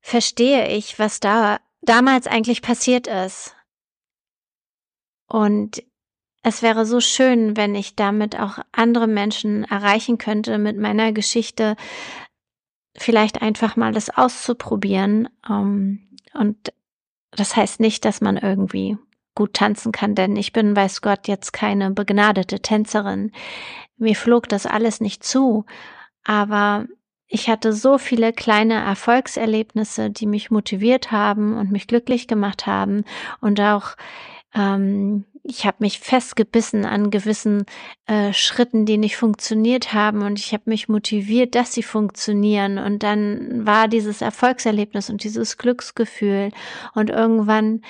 verstehe 0.02 0.68
ich, 0.68 1.00
was 1.00 1.20
da 1.20 1.60
damals 1.82 2.28
eigentlich 2.28 2.62
passiert 2.62 3.08
ist. 3.08 3.56
Und 5.28 5.84
es 6.44 6.62
wäre 6.62 6.86
so 6.86 7.00
schön, 7.00 7.58
wenn 7.58 7.74
ich 7.74 7.96
damit 7.96 8.40
auch 8.40 8.60
andere 8.72 9.08
Menschen 9.08 9.64
erreichen 9.64 10.20
könnte 10.20 10.60
mit 10.60 10.78
meiner 10.78 11.12
Geschichte, 11.12 11.76
vielleicht 12.96 13.42
einfach 13.42 13.78
mal 13.78 13.94
das 13.94 14.12
auszuprobieren. 14.12 15.28
Ähm, 15.50 16.16
und 16.36 16.72
das 17.32 17.56
heißt 17.56 17.80
nicht, 17.80 18.06
dass 18.06 18.22
man 18.22 18.38
irgendwie 18.38 18.96
gut 19.34 19.56
tanzen 19.56 19.92
kann, 19.92 20.14
denn 20.14 20.36
ich 20.36 20.54
bin, 20.54 20.76
weiß 20.76 21.02
Gott, 21.02 21.28
jetzt 21.28 21.52
keine 21.52 21.90
begnadete 21.90 22.60
Tänzerin. 22.60 23.32
Mir 23.98 24.16
flog 24.16 24.48
das 24.50 24.68
alles 24.68 25.02
nicht 25.02 25.24
zu, 25.24 25.66
aber 26.24 26.86
ich 27.34 27.50
hatte 27.50 27.74
so 27.74 27.98
viele 27.98 28.32
kleine 28.32 28.76
Erfolgserlebnisse, 28.76 30.12
die 30.12 30.28
mich 30.28 30.52
motiviert 30.52 31.12
haben 31.12 31.58
und 31.58 31.72
mich 31.72 31.88
glücklich 31.88 32.28
gemacht 32.28 32.68
haben. 32.68 33.06
Und 33.42 33.60
auch 33.60 33.96
ähm, 34.54 35.26
ich 35.42 35.66
habe 35.66 35.78
mich 35.80 36.00
festgebissen 36.00 36.86
an 36.86 37.10
gewissen 37.10 37.66
äh, 38.06 38.34
Schritten, 38.34 38.86
die 38.86 39.00
nicht 39.00 39.18
funktioniert 39.18 39.94
haben. 39.94 40.22
Und 40.22 40.38
ich 40.38 40.54
habe 40.54 40.64
mich 40.68 40.90
motiviert, 40.90 41.56
dass 41.56 41.74
sie 41.74 41.82
funktionieren. 41.82 42.78
Und 42.78 43.02
dann 43.02 43.66
war 43.66 43.88
dieses 43.88 44.22
Erfolgserlebnis 44.22 45.10
und 45.10 45.24
dieses 45.24 45.58
Glücksgefühl. 45.58 46.52
Und 46.94 47.10
irgendwann 47.10 47.82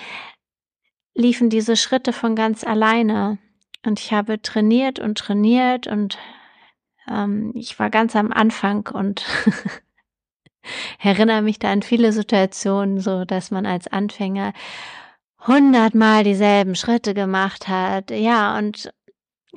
liefen 1.16 1.50
diese 1.50 1.76
Schritte 1.76 2.14
von 2.14 2.38
ganz 2.38 2.64
alleine. 2.64 3.40
Und 3.86 4.00
ich 4.00 4.14
habe 4.14 4.42
trainiert 4.42 5.00
und 5.00 5.18
trainiert 5.18 5.88
und 5.88 6.18
ähm, 7.10 7.52
ich 7.56 7.78
war 7.80 7.90
ganz 7.90 8.16
am 8.16 8.32
Anfang 8.32 8.88
und 8.88 9.26
erinnere 11.00 11.42
mich 11.42 11.60
da 11.60 11.72
an 11.72 11.82
viele 11.82 12.12
Situationen, 12.12 13.00
so 13.00 13.26
dass 13.26 13.52
man 13.52 13.66
als 13.66 13.88
Anfänger 13.88 14.54
hundertmal 15.46 16.24
dieselben 16.24 16.76
Schritte 16.76 17.14
gemacht 17.14 17.68
hat. 17.68 18.12
Ja, 18.12 18.58
und 18.58 18.94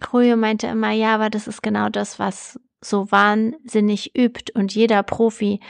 Krujo 0.01 0.37
meinte 0.37 0.67
immer, 0.67 0.91
ja, 0.91 1.15
aber 1.15 1.31
das 1.31 1.47
ist 1.47 1.63
genau 1.63 1.89
das, 1.89 2.19
was 2.19 2.61
so 2.81 3.11
wahnsinnig 3.11 4.17
übt 4.17 4.53
und 4.55 4.75
jeder 4.75 5.03
Profi 5.03 5.61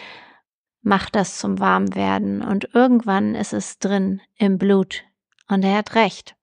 macht 0.83 1.16
das 1.16 1.38
zum 1.38 1.59
Warmwerden 1.59 2.42
und 2.42 2.68
irgendwann 2.73 3.35
ist 3.35 3.52
es 3.52 3.78
drin 3.78 4.21
im 4.37 4.59
Blut. 4.59 5.04
Und 5.49 5.64
er 5.64 5.78
hat 5.78 5.95
recht. 5.95 6.36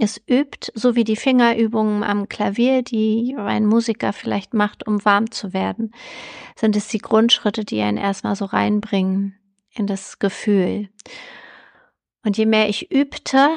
Es 0.00 0.20
übt, 0.30 0.70
so 0.76 0.94
wie 0.94 1.02
die 1.02 1.16
Fingerübungen 1.16 2.04
am 2.04 2.28
Klavier, 2.28 2.82
die 2.82 3.34
ein 3.36 3.66
Musiker 3.66 4.12
vielleicht 4.12 4.54
macht, 4.54 4.86
um 4.86 5.04
warm 5.04 5.32
zu 5.32 5.52
werden, 5.52 5.92
sind 6.54 6.76
es 6.76 6.86
die 6.86 6.98
Grundschritte, 6.98 7.64
die 7.64 7.82
einen 7.82 7.98
erstmal 7.98 8.36
so 8.36 8.44
reinbringen 8.44 9.34
in 9.74 9.88
das 9.88 10.20
Gefühl. 10.20 10.88
Und 12.24 12.36
je 12.36 12.46
mehr 12.46 12.68
ich 12.68 12.92
übte, 12.92 13.48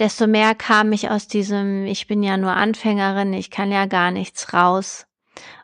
desto 0.00 0.26
mehr 0.26 0.56
kam 0.56 0.92
ich 0.92 1.10
aus 1.10 1.28
diesem, 1.28 1.84
ich 1.86 2.08
bin 2.08 2.24
ja 2.24 2.36
nur 2.38 2.52
Anfängerin, 2.52 3.32
ich 3.32 3.52
kann 3.52 3.70
ja 3.70 3.86
gar 3.86 4.10
nichts 4.10 4.52
raus. 4.52 5.06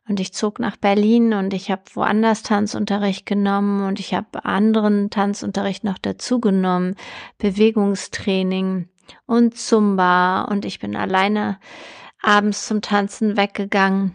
Und 0.07 0.21
ich 0.21 0.33
zog 0.33 0.61
nach 0.61 0.77
Berlin 0.77 1.33
und 1.33 1.55
ich 1.55 1.71
habe 1.71 1.83
woanders 1.95 2.43
Tanzunterricht 2.43 3.27
genommen 3.27 3.87
und 3.87 3.99
ich 3.99 4.15
habe 4.15 4.45
anderen 4.45 5.11
Tanzunterricht 5.11 5.83
noch 5.83 5.99
dazu 5.99 6.41
genommen, 6.41 6.95
Bewegungstraining 7.39 8.90
und 9.27 9.57
Zumba 9.57 10.43
und 10.43 10.65
ich 10.65 10.79
bin 10.79 10.97
alleine 10.97 11.59
abends 12.23 12.67
zum 12.67 12.83
Tanzen 12.83 13.37
weggegangen. 13.37 14.15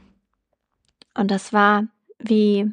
Und 1.13 1.31
das 1.31 1.53
war 1.53 1.85
wie 2.19 2.71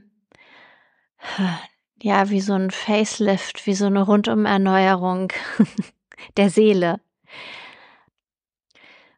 ja, 2.02 2.31
wie 2.31 2.41
so 2.41 2.55
ein 2.55 2.71
Facelift, 2.71 3.67
wie 3.67 3.75
so 3.75 3.87
eine 3.87 4.02
Rundumerneuerung 4.02 5.33
der 6.37 6.50
Seele. 6.50 7.00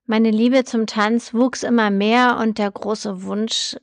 Meine 0.06 0.30
Liebe 0.30 0.64
zum 0.64 0.86
Tanz 0.86 1.32
wuchs 1.32 1.62
immer 1.62 1.90
mehr 1.90 2.36
und 2.38 2.58
der 2.58 2.70
große 2.70 3.22
Wunsch, 3.22 3.76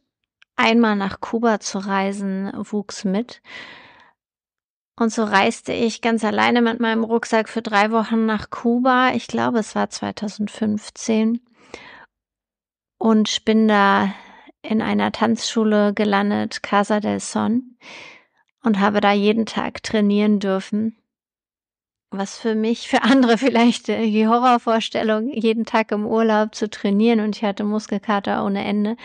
einmal 0.55 0.95
nach 0.95 1.19
Kuba 1.19 1.59
zu 1.59 1.79
reisen, 1.79 2.51
wuchs 2.55 3.03
mit. 3.03 3.41
Und 5.01 5.11
so 5.11 5.23
reiste 5.23 5.73
ich 5.73 6.01
ganz 6.01 6.23
alleine 6.23 6.61
mit 6.61 6.79
meinem 6.79 7.03
Rucksack 7.03 7.49
für 7.49 7.63
drei 7.63 7.89
Wochen 7.89 8.27
nach 8.27 8.51
Kuba. 8.51 9.13
Ich 9.15 9.25
glaube, 9.25 9.57
es 9.57 9.73
war 9.73 9.89
2015. 9.89 11.41
Und 12.99 13.43
bin 13.43 13.67
da 13.67 14.13
in 14.61 14.79
einer 14.79 15.11
Tanzschule 15.11 15.95
gelandet, 15.95 16.61
Casa 16.61 16.99
del 16.99 17.19
Son 17.19 17.77
und 18.61 18.79
habe 18.79 19.01
da 19.01 19.11
jeden 19.11 19.47
Tag 19.47 19.81
trainieren 19.81 20.39
dürfen. 20.39 21.01
Was 22.11 22.37
für 22.37 22.53
mich, 22.53 22.87
für 22.87 23.01
andere 23.01 23.37
vielleicht 23.39 23.87
die 23.87 24.27
Horrorvorstellung, 24.27 25.29
jeden 25.33 25.65
Tag 25.65 25.91
im 25.93 26.05
Urlaub 26.05 26.53
zu 26.53 26.69
trainieren 26.69 27.21
und 27.21 27.35
ich 27.35 27.43
hatte 27.43 27.63
Muskelkater 27.63 28.45
ohne 28.45 28.63
Ende. 28.63 28.97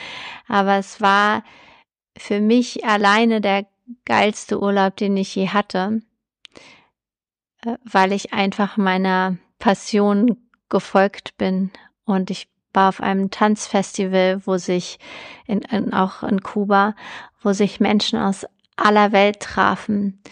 Aber 0.46 0.76
es 0.76 1.00
war 1.00 1.42
für 2.18 2.42
mich 2.42 2.84
alleine 2.84 3.40
der 3.40 3.64
geilste 4.05 4.61
Urlaub, 4.61 4.97
den 4.97 5.16
ich 5.16 5.35
je 5.35 5.49
hatte, 5.49 6.02
äh, 7.62 7.76
weil 7.85 8.12
ich 8.12 8.33
einfach 8.33 8.76
meiner 8.76 9.37
Passion 9.59 10.49
gefolgt 10.69 11.37
bin 11.37 11.71
und 12.05 12.31
ich 12.31 12.49
war 12.73 12.90
auf 12.90 13.00
einem 13.00 13.31
Tanzfestival, 13.31 14.43
wo 14.45 14.59
sich 14.59 14.99
in, 15.47 15.62
in, 15.62 15.95
auch 15.95 16.23
in 16.23 16.43
Kuba, 16.43 16.95
wo 17.40 17.52
sich 17.52 17.81
Menschen 17.81 18.19
aus 18.19 18.47
aller 18.76 19.12
Welt 19.12 19.40
trafen, 19.40 20.23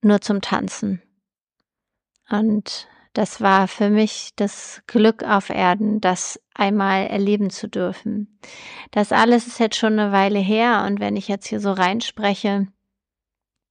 nur 0.00 0.20
zum 0.20 0.40
Tanzen. 0.40 1.02
Und 2.30 2.88
das 3.12 3.40
war 3.40 3.68
für 3.68 3.90
mich 3.90 4.30
das 4.36 4.82
Glück 4.86 5.22
auf 5.22 5.50
Erden, 5.50 6.00
das 6.00 6.40
einmal 6.54 7.06
erleben 7.06 7.50
zu 7.50 7.68
dürfen. 7.68 8.38
Das 8.90 9.12
alles 9.12 9.46
ist 9.46 9.60
jetzt 9.60 9.76
schon 9.76 9.98
eine 9.98 10.12
Weile 10.12 10.38
her 10.38 10.84
und 10.86 11.00
wenn 11.00 11.16
ich 11.16 11.28
jetzt 11.28 11.46
hier 11.46 11.60
so 11.60 11.72
reinspreche, 11.72 12.68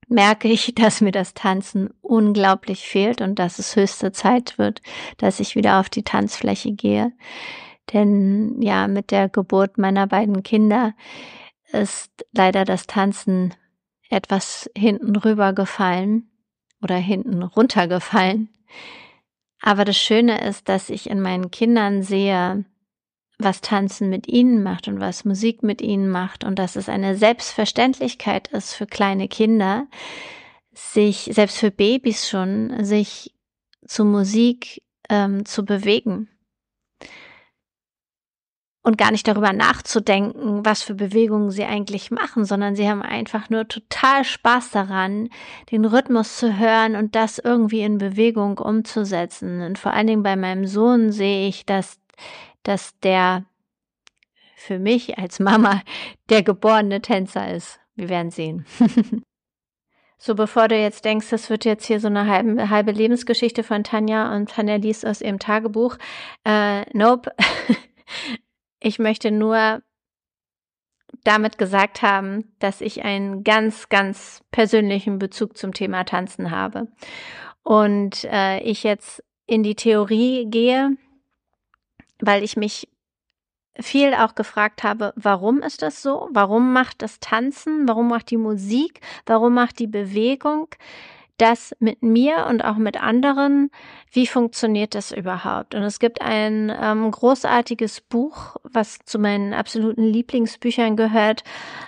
merke 0.08 0.48
ich, 0.48 0.76
dass 0.76 1.02
mir 1.02 1.12
das 1.12 1.34
Tanzen 1.34 1.90
unglaublich 2.02 2.88
fehlt 2.88 3.22
und 3.22 3.40
dass 3.40 3.58
es 3.58 3.76
höchste 3.76 4.12
Zeit 4.12 4.58
wird, 4.58 4.82
dass 5.18 5.40
ich 5.40 5.56
wieder 5.56 5.80
auf 5.80 5.90
die 5.90 6.04
Tanzfläche 6.04 6.74
gehe. 6.74 7.12
Denn 7.94 8.62
ja, 8.62 8.88
mit 8.88 9.12
der 9.12 9.28
Geburt 9.28 9.78
meiner 9.78 10.08
beiden 10.08 10.44
Kinder 10.44 10.94
ist 11.72 12.12
leider 12.32 12.64
das 12.64 12.86
Tanzen 12.86 13.54
etwas 14.10 14.70
hinten 14.78 15.16
rübergefallen 15.16 16.30
oder 16.82 16.96
hinten 16.96 17.44
runtergefallen. 17.44 18.50
Aber 19.62 19.86
das 19.86 19.98
Schöne 19.98 20.44
ist, 20.48 20.70
dass 20.70 20.90
ich 20.90 21.10
in 21.10 21.22
meinen 21.22 21.52
Kindern 21.52 22.02
sehe, 22.02 22.66
was 23.38 23.62
Tanzen 23.62 24.10
mit 24.10 24.28
ihnen 24.28 24.64
macht 24.64 24.88
und 24.88 25.00
was 25.00 25.26
Musik 25.26 25.64
mit 25.64 25.82
ihnen 25.82 26.10
macht 26.10 26.44
und 26.44 26.58
dass 26.60 26.76
es 26.76 26.90
eine 26.90 27.16
Selbstverständlichkeit 27.16 28.48
ist 28.50 28.74
für 28.74 28.88
kleine 28.88 29.28
Kinder, 29.28 29.88
sich, 30.74 31.30
selbst 31.34 31.58
für 31.58 31.72
Babys 31.72 32.30
schon, 32.30 32.84
sich 32.84 33.34
zu 33.86 34.06
Musik 34.06 34.84
ähm, 35.10 35.46
zu 35.46 35.66
bewegen 35.66 36.31
und 38.84 38.98
gar 38.98 39.12
nicht 39.12 39.28
darüber 39.28 39.54
nachzudenken, 39.54 40.66
was 40.66 40.82
für 40.82 40.96
Bewegungen 40.96 41.52
sie 41.52 41.64
eigentlich 41.64 42.10
machen, 42.10 42.46
sondern 42.46 42.76
sie 42.76 42.90
haben 42.90 43.02
einfach 43.02 43.50
nur 43.50 43.68
total 43.68 44.24
Spaß 44.24 44.72
daran, 44.72 45.30
den 45.72 45.86
Rhythmus 45.86 46.38
zu 46.38 46.58
hören 46.58 46.96
und 46.96 47.16
das 47.16 47.38
irgendwie 47.38 47.82
in 47.82 48.00
Bewegung 48.00 48.58
umzusetzen. 48.58 49.62
Und 49.62 49.78
vor 49.78 49.94
allen 49.94 50.08
Dingen 50.08 50.24
bei 50.24 50.36
meinem 50.36 50.66
Sohn 50.66 51.12
sehe 51.12 51.48
ich, 51.48 51.66
dass, 51.66 52.00
dass 52.64 52.98
der 53.00 53.46
für 54.56 54.80
mich 54.80 55.18
als 55.18 55.40
Mama 55.40 55.82
der 56.30 56.42
geborene 56.42 57.02
Tänzer 57.02 57.54
ist. 57.54 57.80
Wir 57.96 58.10
werden 58.10 58.32
sehen. 58.32 58.66
So, 60.24 60.36
bevor 60.36 60.68
du 60.68 60.80
jetzt 60.80 61.04
denkst, 61.04 61.32
das 61.32 61.50
wird 61.50 61.66
jetzt 61.66 61.88
hier 61.88 62.00
so 62.00 62.06
eine 62.06 62.28
halbe, 62.28 62.70
halbe 62.70 62.92
Lebensgeschichte 62.92 63.64
von 63.64 63.84
Tanja 63.84 64.36
und 64.36 64.52
Tanja 64.52 64.76
liest 64.76 65.04
aus 65.04 65.20
ihrem 65.20 65.40
Tagebuch. 65.40 65.98
Äh, 66.46 66.86
nope. 66.96 67.32
Ich 68.82 69.00
möchte 69.00 69.32
nur 69.32 69.82
damit 71.24 71.58
gesagt 71.58 72.02
haben, 72.02 72.54
dass 72.60 72.82
ich 72.82 73.04
einen 73.04 73.44
ganz, 73.44 73.90
ganz 73.90 74.42
persönlichen 74.52 75.20
Bezug 75.20 75.56
zum 75.56 75.74
Thema 75.74 76.04
Tanzen 76.04 76.52
habe. 76.52 76.88
Und 77.64 78.24
äh, 78.24 78.60
ich 78.62 78.84
jetzt 78.84 79.24
in 79.46 79.62
die 79.62 79.76
Theorie 79.76 80.48
gehe, 80.50 80.98
weil 82.20 82.44
ich 82.44 82.58
mich 82.58 82.88
viel 83.80 84.14
auch 84.16 84.36
gefragt 84.36 84.84
habe, 84.84 85.14
warum 85.16 85.62
ist 85.62 85.82
das 85.82 86.02
so? 86.02 86.28
Warum 86.32 86.74
macht 86.74 87.02
das 87.02 87.20
Tanzen? 87.20 87.88
Warum 87.88 88.08
macht 88.08 88.32
die 88.32 88.38
Musik? 88.38 89.02
Warum 89.26 89.54
macht 89.54 89.80
die 89.80 89.88
Bewegung? 89.88 90.70
Das 91.38 91.76
mit 91.80 92.04
mir 92.04 92.46
und 92.50 92.64
auch 92.64 92.78
mit 92.78 93.02
anderen, 93.02 93.72
wie 94.12 94.28
funktioniert 94.28 94.96
das 94.96 95.12
überhaupt? 95.12 95.76
Und 95.76 95.84
es 95.84 96.00
gibt 96.00 96.22
ein 96.22 96.72
ähm, 96.82 97.10
großartiges 97.10 98.02
Buch, 98.02 98.58
was 98.64 99.00
zu 99.06 99.20
meinen 99.20 99.54
absoluten 99.54 100.04
Lieblingsbüchern 100.04 100.96
gehört. 100.96 101.44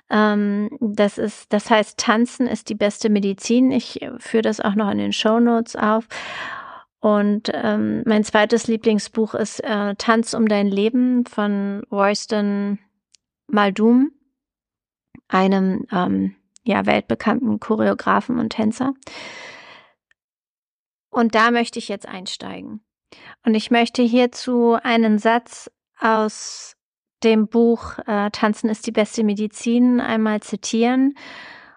Ähm, 0.09 0.69
das 0.79 1.17
ist, 1.17 1.51
das 1.53 1.69
heißt, 1.69 1.97
Tanzen 1.99 2.47
ist 2.47 2.69
die 2.69 2.75
beste 2.75 3.09
Medizin. 3.09 3.71
Ich 3.71 3.99
führe 4.17 4.43
das 4.43 4.59
auch 4.59 4.75
noch 4.75 4.89
in 4.89 4.97
den 4.97 5.13
Show 5.13 5.39
Notes 5.39 5.75
auf. 5.75 6.07
Und 6.99 7.51
ähm, 7.53 8.01
mein 8.05 8.23
zweites 8.23 8.67
Lieblingsbuch 8.67 9.35
ist 9.35 9.59
äh, 9.59 9.93
Tanz 9.95 10.33
um 10.33 10.47
dein 10.47 10.67
Leben 10.67 11.25
von 11.25 11.83
Royston 11.91 12.79
Maldum, 13.47 14.11
einem 15.27 15.85
ähm, 15.91 16.35
ja, 16.63 16.85
weltbekannten 16.85 17.59
Choreografen 17.59 18.39
und 18.39 18.51
Tänzer. 18.51 18.93
Und 21.09 21.35
da 21.35 21.51
möchte 21.51 21.79
ich 21.79 21.89
jetzt 21.89 22.07
einsteigen. 22.07 22.83
Und 23.45 23.53
ich 23.53 23.69
möchte 23.69 24.01
hierzu 24.01 24.77
einen 24.81 25.19
Satz 25.19 25.69
aus 25.99 26.75
dem 27.23 27.47
Buch 27.47 27.99
äh, 28.05 28.29
Tanzen 28.31 28.69
ist 28.69 28.85
die 28.85 28.91
beste 28.91 29.23
Medizin 29.23 30.01
einmal 30.01 30.41
zitieren, 30.41 31.15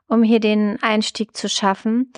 um 0.09 0.23
hier 0.23 0.41
den 0.41 0.83
Einstieg 0.83 1.37
zu 1.37 1.49
schaffen. 1.49 2.13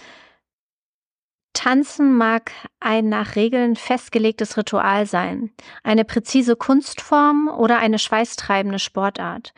Tanzen 1.52 2.16
mag 2.16 2.52
ein 2.78 3.08
nach 3.08 3.34
Regeln 3.34 3.74
festgelegtes 3.74 4.56
Ritual 4.56 5.06
sein, 5.06 5.50
eine 5.82 6.04
präzise 6.04 6.54
Kunstform 6.54 7.48
oder 7.48 7.78
eine 7.78 7.98
schweißtreibende 7.98 8.78
Sportart. 8.78 9.52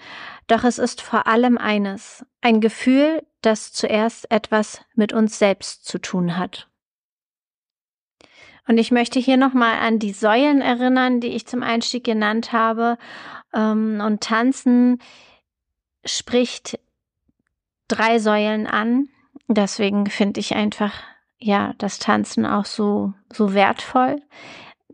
Doch 0.50 0.64
es 0.64 0.78
ist 0.78 1.00
vor 1.00 1.28
allem 1.28 1.58
eines, 1.58 2.26
ein 2.40 2.60
Gefühl, 2.60 3.24
das 3.40 3.72
zuerst 3.72 4.28
etwas 4.32 4.84
mit 4.96 5.12
uns 5.12 5.38
selbst 5.38 5.84
zu 5.84 5.98
tun 5.98 6.36
hat. 6.36 6.68
Und 8.66 8.76
ich 8.76 8.90
möchte 8.90 9.20
hier 9.20 9.36
nochmal 9.36 9.78
an 9.78 10.00
die 10.00 10.12
Säulen 10.12 10.60
erinnern, 10.60 11.20
die 11.20 11.28
ich 11.28 11.46
zum 11.46 11.62
Einstieg 11.62 12.02
genannt 12.02 12.50
habe. 12.52 12.98
Ähm, 13.54 14.02
und 14.04 14.22
Tanzen 14.22 15.00
spricht 16.04 16.80
drei 17.86 18.18
Säulen 18.18 18.66
an. 18.66 19.08
Deswegen 19.46 20.06
finde 20.06 20.40
ich 20.40 20.56
einfach, 20.56 20.94
ja, 21.38 21.74
das 21.78 22.00
Tanzen 22.00 22.44
auch 22.44 22.64
so, 22.64 23.12
so 23.32 23.54
wertvoll. 23.54 24.20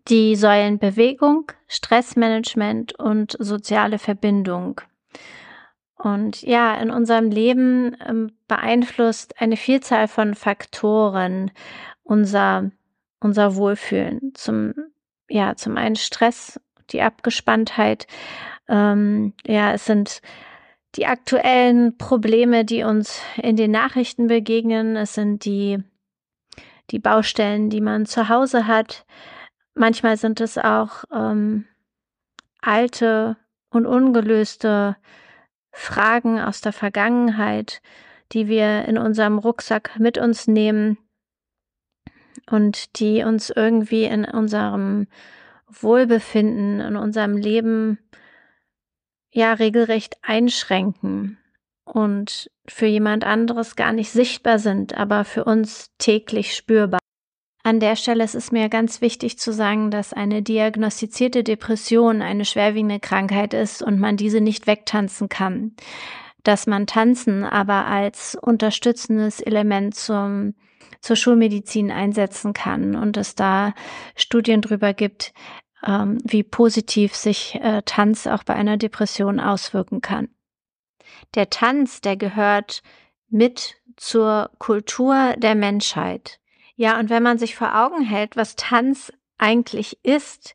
Die 0.09 0.37
Säulen 0.37 0.79
Bewegung, 0.79 1.51
Stressmanagement 1.67 2.99
und 2.99 3.39
soziale 3.39 3.99
Verbindung. 3.99 4.83
Und 5.97 6.43
ja, 6.43 6.75
in 6.75 6.91
unserem 6.91 7.31
Leben 7.31 7.97
ähm, 8.07 8.33
beeinflusst 8.49 9.41
eine 9.41 9.57
Vielzahl 9.57 10.09
von 10.09 10.35
Faktoren 10.35 11.51
unser, 12.03 12.71
unser 13.21 13.57
Wohlfühlen. 13.57 14.33
Zum, 14.35 14.75
ja, 15.29 15.57
zum 15.57 15.77
einen 15.77 15.97
Stress, 15.97 16.61
die 16.91 17.01
Abgespanntheit. 17.01 18.07
Ähm, 18.69 19.33
ja, 19.47 19.73
es 19.73 19.87
sind 19.87 20.21
die 20.97 21.07
aktuellen 21.07 21.97
Probleme, 21.97 22.65
die 22.65 22.85
uns 22.85 23.21
in 23.37 23.57
den 23.57 23.71
Nachrichten 23.71 24.27
begegnen. 24.27 24.97
Es 24.97 25.15
sind 25.15 25.45
die, 25.45 25.83
die 26.91 26.99
Baustellen, 26.99 27.71
die 27.71 27.81
man 27.81 28.07
zu 28.07 28.29
Hause 28.29 28.67
hat. 28.67 29.07
Manchmal 29.75 30.17
sind 30.17 30.41
es 30.41 30.59
auch 30.59 31.05
ähm, 31.13 31.67
alte 32.61 33.37
und 33.71 33.87
ungelöste 33.87 34.97
Fragen 35.79 36.41
aus 36.41 36.63
der 36.63 36.73
Vergangenheit, 36.73 37.83
die 38.33 38.49
wir 38.49 38.87
in 38.87 38.97
unserem 38.97 39.39
Rucksack 39.39 39.99
mit 39.99 40.17
uns 40.17 40.49
nehmen 40.49 40.97
und 42.51 42.99
die 42.99 43.23
uns 43.23 43.51
irgendwie 43.51 44.05
in 44.05 44.25
unserem 44.25 45.07
Wohlbefinden, 45.69 46.81
in 46.81 46.97
unserem 46.97 47.37
Leben 47.37 47.99
ja 49.31 49.53
regelrecht 49.53 50.17
einschränken 50.23 51.37
und 51.85 52.51
für 52.67 52.87
jemand 52.87 53.25
anderes 53.25 53.77
gar 53.77 53.93
nicht 53.93 54.11
sichtbar 54.11 54.59
sind, 54.59 54.97
aber 54.97 55.25
für 55.25 55.45
uns 55.45 55.93
täglich 55.99 56.57
spürbar. 56.57 57.01
An 57.67 57.81
der 57.81 57.97
Stelle 57.97 58.23
ist 58.23 58.37
es 58.37 58.53
mir 58.53 58.69
ganz 58.69 59.01
wichtig 59.01 59.41
zu 59.41 59.53
sagen, 59.53 59.91
dass 59.91 60.13
eine 60.13 60.41
diagnostizierte 60.41 61.43
Depression 61.43 62.23
eine 62.23 62.45
schwerwiegende 62.45 63.01
Krankheit 63.01 63.55
ist 63.55 63.83
und 63.83 63.99
man 63.99 64.17
diese 64.17 64.41
nicht 64.41 64.69
wegtanzen 64.69 65.29
kann. 65.29 65.75
Dass 66.45 66.69
man 66.69 66.87
Tanzen 66.87 67.43
aber 67.43 67.87
als 67.87 68.39
unterstützendes 68.41 69.41
Element 69.41 69.97
zum, 69.97 70.55
zur 71.01 71.17
Schulmedizin 71.17 71.91
einsetzen 71.91 72.53
kann 72.53 72.95
und 72.95 73.17
es 73.17 73.35
da 73.35 73.75
Studien 74.15 74.63
drüber 74.63 74.95
gibt, 74.95 75.33
ähm, 75.85 76.19
wie 76.23 76.45
positiv 76.45 77.17
sich 77.17 77.57
äh, 77.57 77.83
Tanz 77.85 78.29
auch 78.29 78.45
bei 78.45 78.55
einer 78.55 78.77
Depression 78.77 79.41
auswirken 79.41 80.01
kann. 80.01 80.29
Der 81.35 81.51
Tanz, 81.51 82.01
der 82.01 82.17
gehört 82.17 82.85
mit 83.29 83.75
zur 83.97 84.53
Kultur 84.61 85.35
der 85.39 85.57
Menschheit. 85.57 86.39
Ja, 86.77 86.99
und 86.99 87.11
wenn 87.11 87.23
man 87.23 87.39
sich 87.39 87.57
vor 87.57 87.75
Augen 87.75 88.03
hält, 88.03 88.37
was 88.37 88.55
Tanz 88.55 89.13
eigentlich 89.39 89.99
ist, 90.05 90.55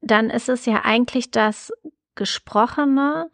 dann 0.00 0.30
ist 0.30 0.48
es 0.48 0.66
ja 0.66 0.84
eigentlich 0.84 1.30
das 1.30 1.72
Gesprochene 2.14 3.30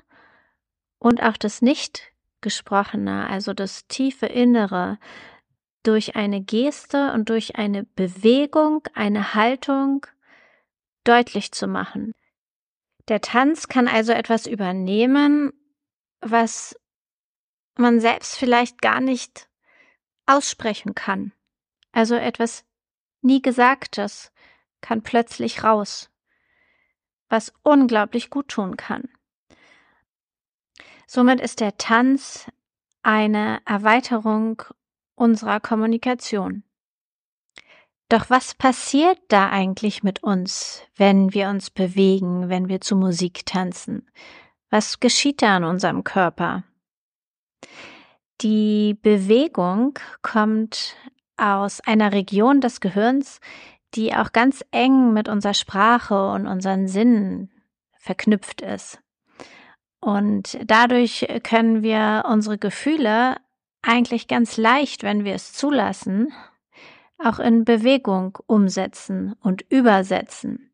und 0.99 1.23
auch 1.23 1.37
das 1.37 1.63
Nicht-Gesprochene, 1.63 3.29
also 3.29 3.53
das 3.53 3.87
tiefe 3.87 4.27
Innere, 4.27 4.99
durch 5.83 6.17
eine 6.17 6.43
Geste 6.43 7.13
und 7.13 7.29
durch 7.29 7.57
eine 7.57 7.85
Bewegung, 7.85 8.83
eine 8.95 9.35
Haltung 9.35 10.07
deutlich 11.05 11.53
zu 11.53 11.69
machen. 11.69 12.13
Der 13.09 13.21
Tanz 13.21 13.69
kann 13.69 13.87
also 13.87 14.13
etwas 14.13 14.47
übernehmen, 14.47 15.53
was 16.21 16.77
man 17.77 18.01
selbst 18.01 18.37
vielleicht 18.37 18.83
gar 18.83 19.01
nicht 19.01 19.49
aussprechen 20.27 20.95
kann. 20.97 21.33
Also 21.97 22.15
etwas 22.15 22.67
nie 23.23 23.41
Gesagtes 23.41 24.31
kann 24.83 25.01
plötzlich 25.03 25.65
raus, 25.65 26.11
was 27.31 27.55
unglaublich 27.63 28.29
gut 28.29 28.49
tun 28.49 28.77
kann. 28.77 29.09
Somit 31.07 31.41
ist 31.41 31.61
der 31.61 31.79
Tanz 31.79 32.51
eine 33.03 33.63
Erweiterung 33.65 34.63
unserer 35.15 35.59
Kommunikation. 35.59 36.65
Doch 38.11 38.29
was 38.29 38.55
passiert 38.55 39.19
da 39.29 39.49
eigentlich 39.49 40.03
mit 40.03 40.23
uns, 40.23 40.83
wenn 40.97 41.33
wir 41.33 41.49
uns 41.49 41.71
bewegen, 41.71 42.51
wenn 42.51 42.69
wir 42.69 42.83
zu 42.83 42.95
Musik 42.95 43.47
tanzen? 43.47 44.07
Was 44.69 45.01
geschieht 45.01 45.41
da 45.41 45.57
in 45.57 45.65
unserem 45.65 46.05
Körper? 46.05 46.63
Die 48.43 48.99
Bewegung 49.01 49.99
kommt 50.21 50.95
aus 51.37 51.81
einer 51.81 52.13
Region 52.13 52.61
des 52.61 52.81
Gehirns, 52.81 53.41
die 53.95 54.15
auch 54.15 54.33
ganz 54.33 54.65
eng 54.71 55.13
mit 55.13 55.29
unserer 55.29 55.55
Sprache 55.55 56.31
und 56.31 56.47
unseren 56.47 56.89
Sinnen 56.89 57.51
verknüpft 57.99 58.61
ist. 58.61 59.01
Und 60.01 60.59
dadurch 60.65 61.27
können 61.43 61.83
wir 61.83 62.25
unsere 62.29 62.59
Gefühle 62.59 63.37
eigentlich 63.83 64.29
ganz 64.29 64.57
leicht, 64.57 65.03
wenn 65.03 65.25
wir 65.25 65.35
es 65.35 65.53
zulassen, 65.53 66.33
auch 67.19 67.39
in 67.39 67.65
Bewegung 67.65 68.39
umsetzen 68.47 69.35
und 69.41 69.63
übersetzen. 69.71 70.71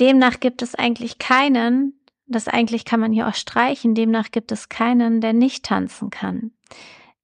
Demnach 0.00 0.40
gibt 0.40 0.62
es 0.62 0.74
eigentlich 0.74 1.18
keinen, 1.18 2.00
das 2.26 2.48
eigentlich 2.48 2.84
kann 2.84 3.00
man 3.00 3.12
hier 3.12 3.28
auch 3.28 3.34
streichen, 3.34 3.94
demnach 3.94 4.30
gibt 4.30 4.50
es 4.50 4.68
keinen, 4.68 5.20
der 5.20 5.32
nicht 5.32 5.64
tanzen 5.64 6.10
kann. 6.10 6.52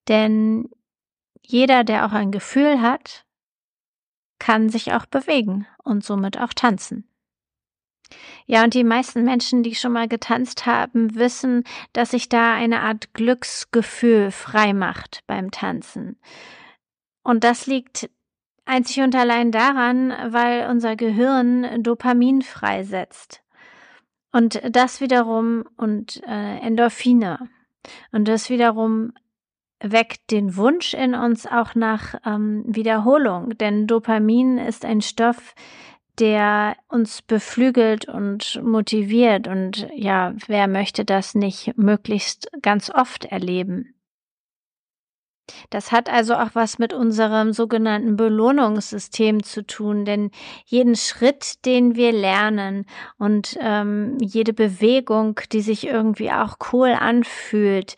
Denn 0.08 0.68
jeder, 1.46 1.84
der 1.84 2.06
auch 2.06 2.12
ein 2.12 2.32
Gefühl 2.32 2.80
hat, 2.80 3.24
kann 4.38 4.68
sich 4.68 4.92
auch 4.92 5.06
bewegen 5.06 5.66
und 5.82 6.04
somit 6.04 6.38
auch 6.38 6.52
tanzen. 6.52 7.08
Ja, 8.46 8.62
und 8.62 8.74
die 8.74 8.84
meisten 8.84 9.24
Menschen, 9.24 9.62
die 9.62 9.74
schon 9.74 9.92
mal 9.92 10.08
getanzt 10.08 10.66
haben, 10.66 11.16
wissen, 11.16 11.64
dass 11.92 12.10
sich 12.10 12.28
da 12.28 12.54
eine 12.54 12.80
Art 12.80 13.14
Glücksgefühl 13.14 14.30
frei 14.30 14.72
macht 14.72 15.24
beim 15.26 15.50
Tanzen. 15.50 16.20
Und 17.22 17.42
das 17.42 17.66
liegt 17.66 18.08
einzig 18.64 19.02
und 19.02 19.14
allein 19.14 19.50
daran, 19.50 20.10
weil 20.32 20.68
unser 20.70 20.94
Gehirn 20.94 21.82
Dopamin 21.82 22.42
freisetzt. 22.42 23.42
Und 24.30 24.60
das 24.68 25.00
wiederum 25.00 25.64
und 25.76 26.22
äh, 26.24 26.58
Endorphine. 26.58 27.48
Und 28.12 28.28
das 28.28 28.50
wiederum 28.50 29.12
weckt 29.80 30.30
den 30.30 30.56
Wunsch 30.56 30.94
in 30.94 31.14
uns 31.14 31.46
auch 31.46 31.74
nach 31.74 32.14
ähm, 32.24 32.64
Wiederholung. 32.66 33.56
Denn 33.58 33.86
Dopamin 33.86 34.58
ist 34.58 34.84
ein 34.84 35.00
Stoff, 35.00 35.54
der 36.18 36.76
uns 36.88 37.22
beflügelt 37.22 38.08
und 38.08 38.60
motiviert. 38.62 39.48
Und 39.48 39.88
ja, 39.94 40.34
wer 40.46 40.66
möchte 40.68 41.04
das 41.04 41.34
nicht 41.34 41.76
möglichst 41.76 42.48
ganz 42.62 42.90
oft 42.90 43.26
erleben? 43.26 43.96
Das 45.70 45.92
hat 45.92 46.10
also 46.10 46.34
auch 46.34 46.50
was 46.54 46.78
mit 46.78 46.92
unserem 46.92 47.52
sogenannten 47.52 48.16
Belohnungssystem 48.16 49.44
zu 49.44 49.64
tun, 49.64 50.04
denn 50.04 50.30
jeden 50.64 50.96
Schritt, 50.96 51.64
den 51.64 51.94
wir 51.94 52.12
lernen 52.12 52.84
und 53.18 53.56
ähm, 53.60 54.18
jede 54.20 54.52
Bewegung, 54.52 55.40
die 55.52 55.60
sich 55.60 55.86
irgendwie 55.86 56.32
auch 56.32 56.56
cool 56.72 56.90
anfühlt, 56.98 57.94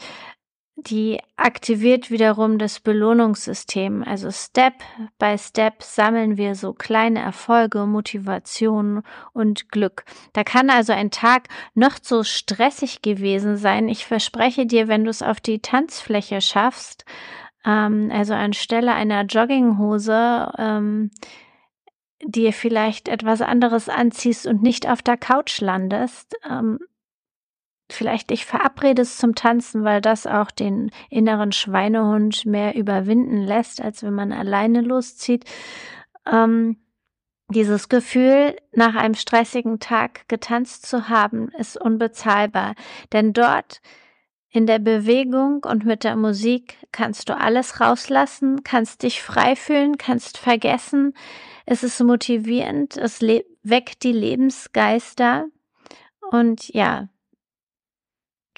die 0.80 1.18
aktiviert 1.36 2.08
wiederum 2.08 2.56
das 2.58 2.78
Belohnungssystem. 2.78 4.04
Also 4.04 4.30
Step 4.30 4.74
by 5.18 5.36
Step 5.36 5.82
sammeln 5.82 6.36
wir 6.36 6.54
so 6.54 6.72
kleine 6.72 7.20
Erfolge, 7.20 7.84
Motivation 7.84 9.02
und 9.32 9.72
Glück. 9.72 10.04
Da 10.34 10.44
kann 10.44 10.70
also 10.70 10.92
ein 10.92 11.10
Tag 11.10 11.48
noch 11.74 11.96
so 12.00 12.22
stressig 12.22 13.02
gewesen 13.02 13.56
sein. 13.56 13.88
Ich 13.88 14.06
verspreche 14.06 14.66
dir, 14.66 14.86
wenn 14.86 15.02
du 15.02 15.10
es 15.10 15.20
auf 15.20 15.40
die 15.40 15.58
Tanzfläche 15.58 16.40
schaffst, 16.40 17.04
ähm, 17.64 18.10
also 18.12 18.34
anstelle 18.34 18.94
einer 18.94 19.22
Jogginghose, 19.24 20.52
ähm, 20.58 21.10
dir 22.24 22.52
vielleicht 22.52 23.08
etwas 23.08 23.42
anderes 23.42 23.88
anziehst 23.88 24.46
und 24.46 24.62
nicht 24.62 24.88
auf 24.88 25.02
der 25.02 25.16
Couch 25.16 25.60
landest, 25.60 26.36
ähm, 26.48 26.78
vielleicht 27.90 28.30
dich 28.30 28.44
verabredest 28.44 29.18
zum 29.18 29.34
Tanzen, 29.34 29.84
weil 29.84 30.00
das 30.00 30.26
auch 30.26 30.50
den 30.50 30.90
inneren 31.10 31.52
Schweinehund 31.52 32.46
mehr 32.46 32.74
überwinden 32.74 33.42
lässt, 33.42 33.80
als 33.80 34.02
wenn 34.02 34.14
man 34.14 34.32
alleine 34.32 34.80
loszieht. 34.80 35.44
Ähm, 36.30 36.76
dieses 37.50 37.88
Gefühl, 37.88 38.56
nach 38.72 38.94
einem 38.94 39.14
stressigen 39.14 39.80
Tag 39.80 40.28
getanzt 40.28 40.84
zu 40.84 41.08
haben, 41.08 41.48
ist 41.58 41.80
unbezahlbar, 41.80 42.74
denn 43.12 43.32
dort 43.32 43.80
in 44.50 44.66
der 44.66 44.78
Bewegung 44.78 45.64
und 45.64 45.84
mit 45.84 46.04
der 46.04 46.16
Musik 46.16 46.76
kannst 46.92 47.28
du 47.28 47.36
alles 47.36 47.80
rauslassen, 47.80 48.64
kannst 48.64 49.02
dich 49.02 49.22
frei 49.22 49.56
fühlen, 49.56 49.98
kannst 49.98 50.38
vergessen. 50.38 51.14
Es 51.66 51.82
ist 51.82 52.02
motivierend, 52.02 52.96
es 52.96 53.20
weckt 53.20 54.02
die 54.02 54.12
Lebensgeister 54.12 55.46
und 56.30 56.68
ja, 56.68 57.08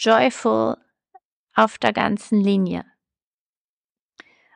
joyful 0.00 0.76
auf 1.54 1.78
der 1.78 1.92
ganzen 1.92 2.40
Linie. 2.40 2.84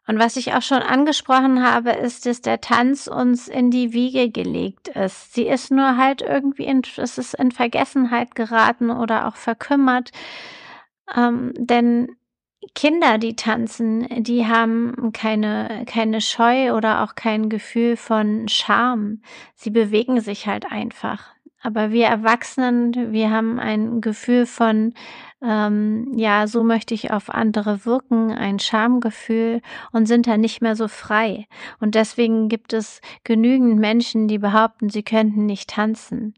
Und 0.07 0.18
was 0.18 0.37
ich 0.37 0.52
auch 0.52 0.62
schon 0.62 0.83
angesprochen 0.83 1.62
habe, 1.62 1.90
ist, 1.90 2.26
dass 2.26 2.42
der 2.42 2.61
Tanz 2.61 3.07
uns 3.07 3.48
in 3.48 3.70
die 3.70 3.94
Wiege 3.94 4.30
gelegt 4.30 4.88
ist. 4.88 5.33
Sie 5.33 5.46
ist 5.46 5.70
nur 5.70 5.96
halt 5.96 6.20
irgendwie 6.20 6.64
in, 6.64 6.83
es 6.98 7.16
ist 7.16 7.35
in 7.35 7.52
Vergessenheit 7.52 8.35
geraten 8.35 8.90
oder 8.90 9.26
auch 9.26 9.37
verkümmert. 9.37 10.11
Ähm, 11.16 11.52
denn 11.57 12.16
Kinder, 12.74 13.18
die 13.18 13.37
tanzen, 13.37 14.07
die 14.24 14.46
haben 14.46 15.12
keine, 15.12 15.85
keine 15.87 16.20
Scheu 16.20 16.74
oder 16.74 17.02
auch 17.02 17.14
kein 17.14 17.48
Gefühl 17.48 17.96
von 17.96 18.48
Scham. 18.48 19.22
Sie 19.54 19.70
bewegen 19.70 20.20
sich 20.20 20.46
halt 20.46 20.70
einfach. 20.70 21.34
Aber 21.64 21.90
wir 21.92 22.09
Erwachsenen, 22.09 23.12
wir 23.12 23.31
haben 23.31 23.59
ein 23.59 24.03
Gefühl 24.03 24.44
von, 24.44 24.92
ähm, 25.40 26.12
ja, 26.14 26.46
so 26.46 26.62
möchte 26.62 26.92
ich 26.92 27.11
auf 27.11 27.31
andere 27.31 27.87
wirken, 27.87 28.31
ein 28.31 28.59
Schamgefühl 28.59 29.62
und 29.90 30.05
sind 30.05 30.27
da 30.27 30.37
nicht 30.37 30.61
mehr 30.61 30.77
so 30.77 30.88
frei. 30.88 31.46
Und 31.81 31.94
deswegen 31.94 32.50
gibt 32.50 32.74
es 32.74 33.00
genügend 33.24 33.79
Menschen, 33.79 34.29
die 34.29 34.37
behaupten, 34.37 34.90
sie 34.90 35.03
könnten 35.03 35.46
nicht 35.46 35.70
tanzen. 35.70 36.35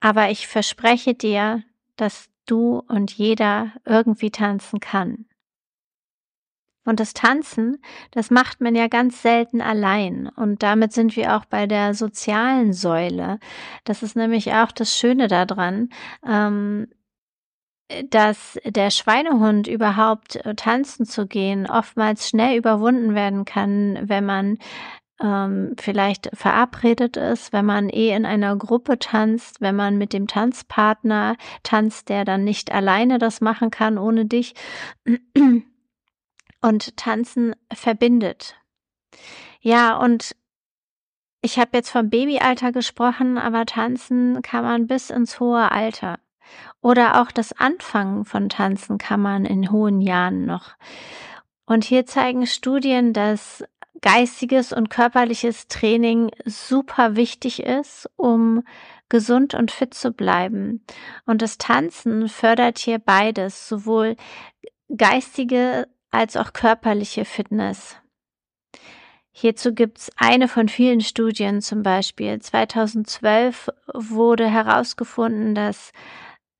Aber 0.00 0.30
ich 0.30 0.46
verspreche 0.46 1.14
dir, 1.14 1.62
dass 1.96 2.28
du 2.44 2.82
und 2.86 3.10
jeder 3.12 3.72
irgendwie 3.86 4.30
tanzen 4.30 4.80
kann. 4.80 5.24
Und 6.84 6.98
das 6.98 7.12
Tanzen, 7.12 7.82
das 8.10 8.30
macht 8.30 8.60
man 8.60 8.74
ja 8.74 8.88
ganz 8.88 9.22
selten 9.22 9.60
allein. 9.60 10.28
Und 10.28 10.62
damit 10.62 10.92
sind 10.92 11.14
wir 11.14 11.36
auch 11.36 11.44
bei 11.44 11.66
der 11.66 11.94
sozialen 11.94 12.72
Säule. 12.72 13.38
Das 13.84 14.02
ist 14.02 14.16
nämlich 14.16 14.52
auch 14.54 14.72
das 14.72 14.96
Schöne 14.96 15.28
daran, 15.28 15.90
ähm, 16.26 16.88
dass 18.08 18.58
der 18.64 18.90
Schweinehund 18.90 19.66
überhaupt 19.66 20.36
äh, 20.36 20.54
tanzen 20.54 21.06
zu 21.06 21.26
gehen 21.26 21.66
oftmals 21.66 22.28
schnell 22.28 22.56
überwunden 22.56 23.14
werden 23.14 23.44
kann, 23.44 23.98
wenn 24.02 24.24
man 24.24 24.58
ähm, 25.20 25.74
vielleicht 25.78 26.30
verabredet 26.32 27.16
ist, 27.16 27.52
wenn 27.52 27.66
man 27.66 27.88
eh 27.88 28.14
in 28.14 28.24
einer 28.24 28.56
Gruppe 28.56 28.98
tanzt, 28.98 29.60
wenn 29.60 29.76
man 29.76 29.98
mit 29.98 30.12
dem 30.12 30.26
Tanzpartner 30.26 31.36
tanzt, 31.62 32.08
der 32.08 32.24
dann 32.24 32.44
nicht 32.44 32.72
alleine 32.72 33.18
das 33.18 33.40
machen 33.40 33.70
kann 33.70 33.98
ohne 33.98 34.24
dich. 34.24 34.54
Und 36.60 36.96
tanzen 36.96 37.54
verbindet. 37.72 38.56
Ja, 39.60 39.96
und 39.96 40.36
ich 41.42 41.58
habe 41.58 41.70
jetzt 41.74 41.90
vom 41.90 42.10
Babyalter 42.10 42.70
gesprochen, 42.72 43.38
aber 43.38 43.64
tanzen 43.64 44.42
kann 44.42 44.62
man 44.62 44.86
bis 44.86 45.10
ins 45.10 45.40
hohe 45.40 45.72
Alter. 45.72 46.18
Oder 46.82 47.20
auch 47.20 47.30
das 47.30 47.52
Anfangen 47.52 48.24
von 48.24 48.48
Tanzen 48.48 48.98
kann 48.98 49.20
man 49.20 49.44
in 49.44 49.70
hohen 49.70 50.00
Jahren 50.00 50.44
noch. 50.44 50.74
Und 51.64 51.84
hier 51.84 52.04
zeigen 52.04 52.46
Studien, 52.46 53.12
dass 53.12 53.64
geistiges 54.02 54.72
und 54.72 54.90
körperliches 54.90 55.68
Training 55.68 56.30
super 56.44 57.16
wichtig 57.16 57.62
ist, 57.62 58.10
um 58.16 58.64
gesund 59.08 59.54
und 59.54 59.70
fit 59.70 59.94
zu 59.94 60.12
bleiben. 60.12 60.84
Und 61.26 61.42
das 61.42 61.58
Tanzen 61.58 62.28
fördert 62.28 62.78
hier 62.78 62.98
beides, 62.98 63.68
sowohl 63.68 64.16
geistige 64.94 65.86
als 66.10 66.36
auch 66.36 66.52
körperliche 66.52 67.24
Fitness. 67.24 67.96
Hierzu 69.32 69.74
gibt's 69.74 70.10
eine 70.16 70.48
von 70.48 70.68
vielen 70.68 71.00
Studien 71.00 71.62
zum 71.62 71.82
Beispiel. 71.82 72.40
2012 72.40 73.70
wurde 73.94 74.48
herausgefunden, 74.48 75.54
dass 75.54 75.92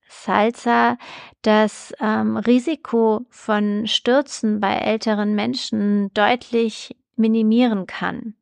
Salsa 0.08 0.96
das 1.42 1.92
ähm, 2.00 2.36
Risiko 2.36 3.26
von 3.28 3.86
Stürzen 3.86 4.60
bei 4.60 4.74
älteren 4.74 5.34
Menschen 5.34 6.12
deutlich 6.14 6.96
minimieren 7.16 7.86
kann. 7.86 8.34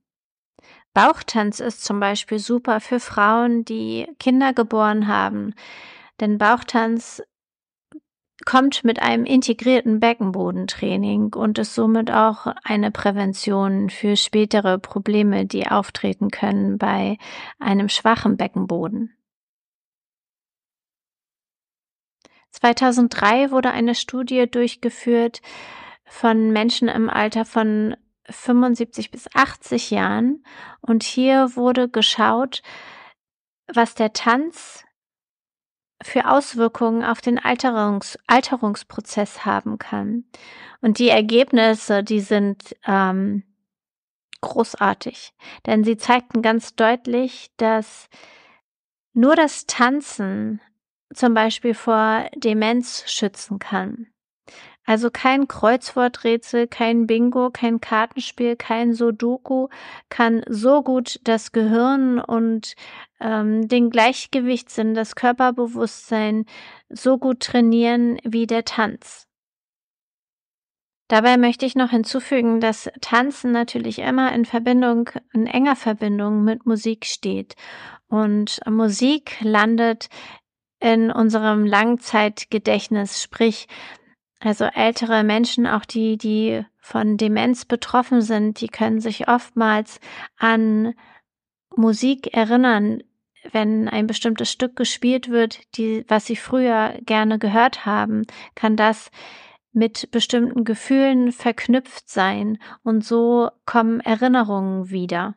Bauchtanz 0.95 1.61
ist 1.61 1.85
zum 1.85 2.01
Beispiel 2.01 2.39
super 2.39 2.81
für 2.81 3.01
Frauen, 3.01 3.65
die 3.65 4.09
Kinder 4.19 4.53
geboren 4.53 5.07
haben, 5.07 5.55
denn 6.21 6.39
Bauchtanz 6.39 7.23
kommt 8.45 8.85
mit 8.85 9.03
einem 9.03 9.25
integrierten 9.25 10.01
Beckenbodentraining 10.01 11.35
und 11.35 11.59
ist 11.59 11.75
somit 11.75 12.11
auch 12.11 12.47
eine 12.65 12.91
Prävention 12.91 13.91
für 13.91 14.17
spätere 14.17 14.79
Probleme, 14.79 15.45
die 15.45 15.67
auftreten 15.67 16.31
können 16.31 16.79
bei 16.79 17.19
einem 17.59 17.89
schwachen 17.89 18.37
Beckenboden. 18.37 19.15
2003 22.51 23.51
wurde 23.51 23.71
eine 23.71 23.95
Studie 23.95 24.51
durchgeführt 24.51 25.43
von 26.05 26.51
Menschen 26.53 26.89
im 26.89 27.11
Alter 27.11 27.45
von 27.45 27.97
75 28.31 29.11
bis 29.11 29.29
80 29.35 29.91
Jahren 29.91 30.45
und 30.81 31.03
hier 31.03 31.57
wurde 31.57 31.89
geschaut, 31.89 32.63
was 33.73 33.95
der 33.95 34.13
Tanz 34.13 34.85
für 36.03 36.29
Auswirkungen 36.29 37.05
auf 37.05 37.21
den 37.21 37.39
Alterungs 37.39 38.19
Alterungsprozess 38.27 39.45
haben 39.45 39.79
kann. 39.79 40.25
Und 40.81 40.99
die 40.99 41.09
Ergebnisse, 41.09 42.05
die 42.05 42.21
sind 42.21 42.77
ähm, 42.87 43.43
großartig, 44.41 45.35
denn 45.67 45.83
sie 45.85 45.97
zeigten 45.97 46.43
ganz 46.43 46.77
deutlich, 46.77 47.51
dass 47.57 48.09
nur 49.13 49.35
das 49.35 49.67
Tanzen 49.67 50.61
zum 51.13 51.35
Beispiel 51.35 51.75
vor 51.75 52.29
Demenz 52.37 53.11
schützen 53.11 53.59
kann. 53.59 54.07
Also 54.89 55.11
kein 55.11 55.49
Kreuzworträtsel, 55.49 56.67
kein 56.67 57.07
Bingo, 57.07 57.51
kein 57.51 57.79
Kartenspiel, 57.79 58.57
kein 58.57 58.95
Sudoku 58.95 59.69
kann 60.09 60.43
so 60.49 60.83
gut 60.83 61.21
das 61.25 61.53
Gehirn 61.53 62.19
und 62.19 62.75
ähm, 63.21 63.69
den 63.69 63.91
Gleichgewichtssinn, 63.91 64.95
das 64.95 65.15
Körperbewusstsein 65.15 66.47
so 66.89 67.19
gut 67.19 67.41
trainieren 67.41 68.17
wie 68.25 68.47
der 68.47 68.65
Tanz. 68.65 69.27
Dabei 71.09 71.37
möchte 71.37 71.67
ich 71.67 71.77
noch 71.77 71.91
hinzufügen, 71.91 72.59
dass 72.59 72.91
Tanzen 73.03 73.53
natürlich 73.53 73.99
immer 73.99 74.33
in 74.33 74.47
Verbindung, 74.47 75.11
in 75.35 75.47
enger 75.47 75.77
Verbindung 75.77 76.45
mit 76.45 76.65
Musik 76.65 77.05
steht. 77.05 77.57
Und 78.09 78.59
Musik 78.67 79.37
landet 79.43 80.09
in 80.81 81.11
unserem 81.11 81.67
Langzeitgedächtnis, 81.67 83.23
sprich 83.23 83.69
also 84.41 84.65
ältere 84.65 85.25
Menschen, 85.25 85.67
auch 85.67 85.85
die, 85.85 86.17
die 86.17 86.65
von 86.79 87.17
Demenz 87.17 87.65
betroffen 87.65 88.21
sind, 88.21 88.61
die 88.61 88.69
können 88.69 89.01
sich 89.01 89.29
oftmals 89.29 90.01
an 90.37 90.95
Musik 91.75 92.35
erinnern, 92.35 93.03
wenn 93.53 93.89
ein 93.89 94.07
bestimmtes 94.07 94.51
Stück 94.51 94.77
gespielt 94.77 95.29
wird, 95.29 95.61
die, 95.77 96.05
was 96.09 96.27
sie 96.27 96.37
früher 96.37 96.99
gerne 97.05 97.39
gehört 97.39 97.87
haben, 97.87 98.23
kann 98.55 98.77
das 98.77 99.11
mit 99.73 100.11
bestimmten 100.11 100.65
Gefühlen 100.65 101.33
verknüpft 101.33 102.09
sein 102.09 102.59
und 102.83 103.05
so 103.05 103.51
kommen 103.65 104.01
Erinnerungen 104.01 104.91
wieder. 104.91 105.35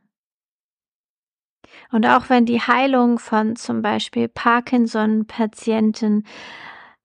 Und 1.91 2.05
auch 2.05 2.29
wenn 2.29 2.45
die 2.45 2.61
Heilung 2.61 3.19
von 3.19 3.55
zum 3.55 3.81
Beispiel 3.81 4.27
Parkinson-Patienten, 4.27 6.25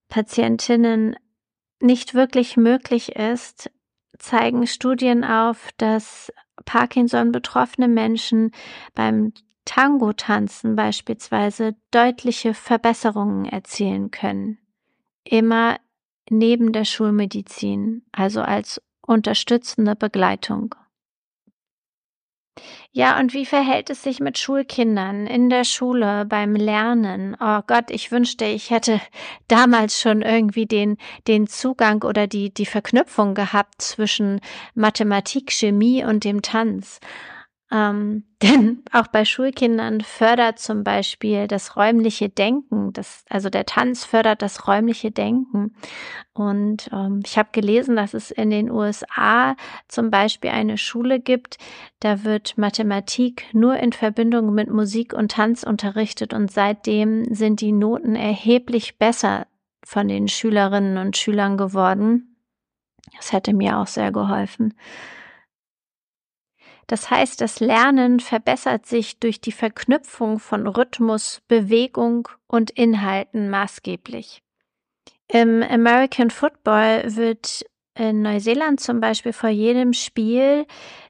Patientinnen 0.08 1.16
nicht 1.80 2.14
wirklich 2.14 2.56
möglich 2.56 3.16
ist, 3.16 3.70
zeigen 4.18 4.66
Studien 4.66 5.24
auf, 5.24 5.70
dass 5.76 6.32
Parkinson 6.64 7.32
betroffene 7.32 7.88
Menschen 7.88 8.52
beim 8.94 9.32
Tango-Tanzen 9.64 10.76
beispielsweise 10.76 11.76
deutliche 11.90 12.54
Verbesserungen 12.54 13.44
erzielen 13.44 14.10
können. 14.10 14.58
Immer 15.24 15.78
neben 16.30 16.72
der 16.72 16.84
Schulmedizin, 16.84 18.04
also 18.12 18.40
als 18.40 18.80
unterstützende 19.02 19.96
Begleitung. 19.96 20.74
Ja, 22.92 23.18
und 23.18 23.34
wie 23.34 23.44
verhält 23.44 23.90
es 23.90 24.02
sich 24.02 24.20
mit 24.20 24.38
Schulkindern 24.38 25.26
in 25.26 25.50
der 25.50 25.64
Schule 25.64 26.24
beim 26.24 26.54
Lernen? 26.56 27.36
Oh 27.38 27.60
Gott, 27.66 27.90
ich 27.90 28.10
wünschte, 28.10 28.46
ich 28.46 28.70
hätte 28.70 29.00
damals 29.48 30.00
schon 30.00 30.22
irgendwie 30.22 30.66
den, 30.66 30.96
den 31.28 31.46
Zugang 31.46 32.02
oder 32.02 32.26
die, 32.26 32.52
die 32.52 32.66
Verknüpfung 32.66 33.34
gehabt 33.34 33.82
zwischen 33.82 34.40
Mathematik, 34.74 35.52
Chemie 35.52 36.04
und 36.04 36.24
dem 36.24 36.40
Tanz. 36.40 37.00
Ähm, 37.72 38.24
denn 38.42 38.82
auch 38.92 39.06
bei 39.06 39.24
Schulkindern 39.24 40.02
fördert 40.02 40.58
zum 40.58 40.84
Beispiel 40.84 41.48
das 41.48 41.76
räumliche 41.76 42.28
Denken, 42.28 42.92
das, 42.92 43.24
also 43.30 43.48
der 43.48 43.64
Tanz 43.64 44.04
fördert 44.04 44.42
das 44.42 44.68
räumliche 44.68 45.10
Denken. 45.10 45.74
Und 46.34 46.90
ähm, 46.92 47.22
ich 47.24 47.38
habe 47.38 47.48
gelesen, 47.52 47.96
dass 47.96 48.12
es 48.14 48.30
in 48.30 48.50
den 48.50 48.70
USA 48.70 49.56
zum 49.88 50.10
Beispiel 50.10 50.50
eine 50.50 50.76
Schule 50.76 51.18
gibt, 51.18 51.56
da 52.00 52.24
wird 52.24 52.58
Mathematik 52.58 53.46
nur 53.52 53.76
in 53.76 53.92
Verbindung 53.92 54.52
mit 54.52 54.70
Musik 54.70 55.14
und 55.14 55.32
Tanz 55.32 55.62
unterrichtet 55.62 56.34
und 56.34 56.50
seitdem 56.50 57.34
sind 57.34 57.62
die 57.62 57.72
Noten 57.72 58.16
erheblich 58.16 58.98
besser 58.98 59.46
von 59.82 60.08
den 60.08 60.28
Schülerinnen 60.28 60.98
und 60.98 61.16
Schülern 61.16 61.56
geworden. 61.56 62.36
Das 63.16 63.32
hätte 63.32 63.54
mir 63.54 63.78
auch 63.78 63.86
sehr 63.86 64.12
geholfen. 64.12 64.74
Das 66.86 67.10
heißt, 67.10 67.40
das 67.40 67.60
Lernen 67.60 68.20
verbessert 68.20 68.86
sich 68.86 69.18
durch 69.18 69.40
die 69.40 69.52
Verknüpfung 69.52 70.38
von 70.38 70.66
Rhythmus, 70.66 71.42
Bewegung 71.48 72.28
und 72.46 72.70
Inhalten 72.70 73.50
maßgeblich. 73.50 74.42
Im 75.28 75.62
American 75.62 76.30
Football 76.30 77.16
wird 77.16 77.64
in 77.96 78.22
Neuseeland 78.22 78.78
zum 78.78 79.00
Beispiel 79.00 79.32
vor 79.32 79.48
jedem 79.48 79.92
Spiel 79.94 80.66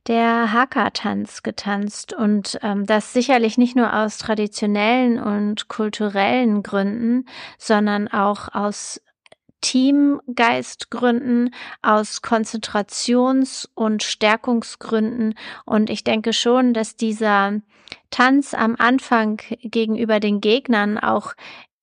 der 0.06 0.52
Haka-Tanz 0.52 1.42
getanzt 1.42 2.12
und 2.12 2.58
ähm, 2.62 2.86
das 2.86 3.12
sicherlich 3.12 3.58
nicht 3.58 3.74
nur 3.74 3.92
aus 3.92 4.18
traditionellen 4.18 5.18
und 5.18 5.68
kulturellen 5.68 6.62
Gründen, 6.62 7.26
sondern 7.58 8.08
auch 8.08 8.54
aus 8.54 9.00
Teamgeistgründen, 9.60 11.54
aus 11.82 12.22
Konzentrations- 12.22 13.68
und 13.74 14.02
Stärkungsgründen. 14.02 15.34
Und 15.64 15.90
ich 15.90 16.04
denke 16.04 16.32
schon, 16.32 16.74
dass 16.74 16.96
dieser 16.96 17.60
Tanz 18.10 18.54
am 18.54 18.76
Anfang 18.78 19.40
gegenüber 19.62 20.20
den 20.20 20.40
Gegnern 20.40 20.98
auch 20.98 21.34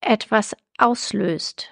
etwas 0.01 0.55
auslöst. 0.77 1.69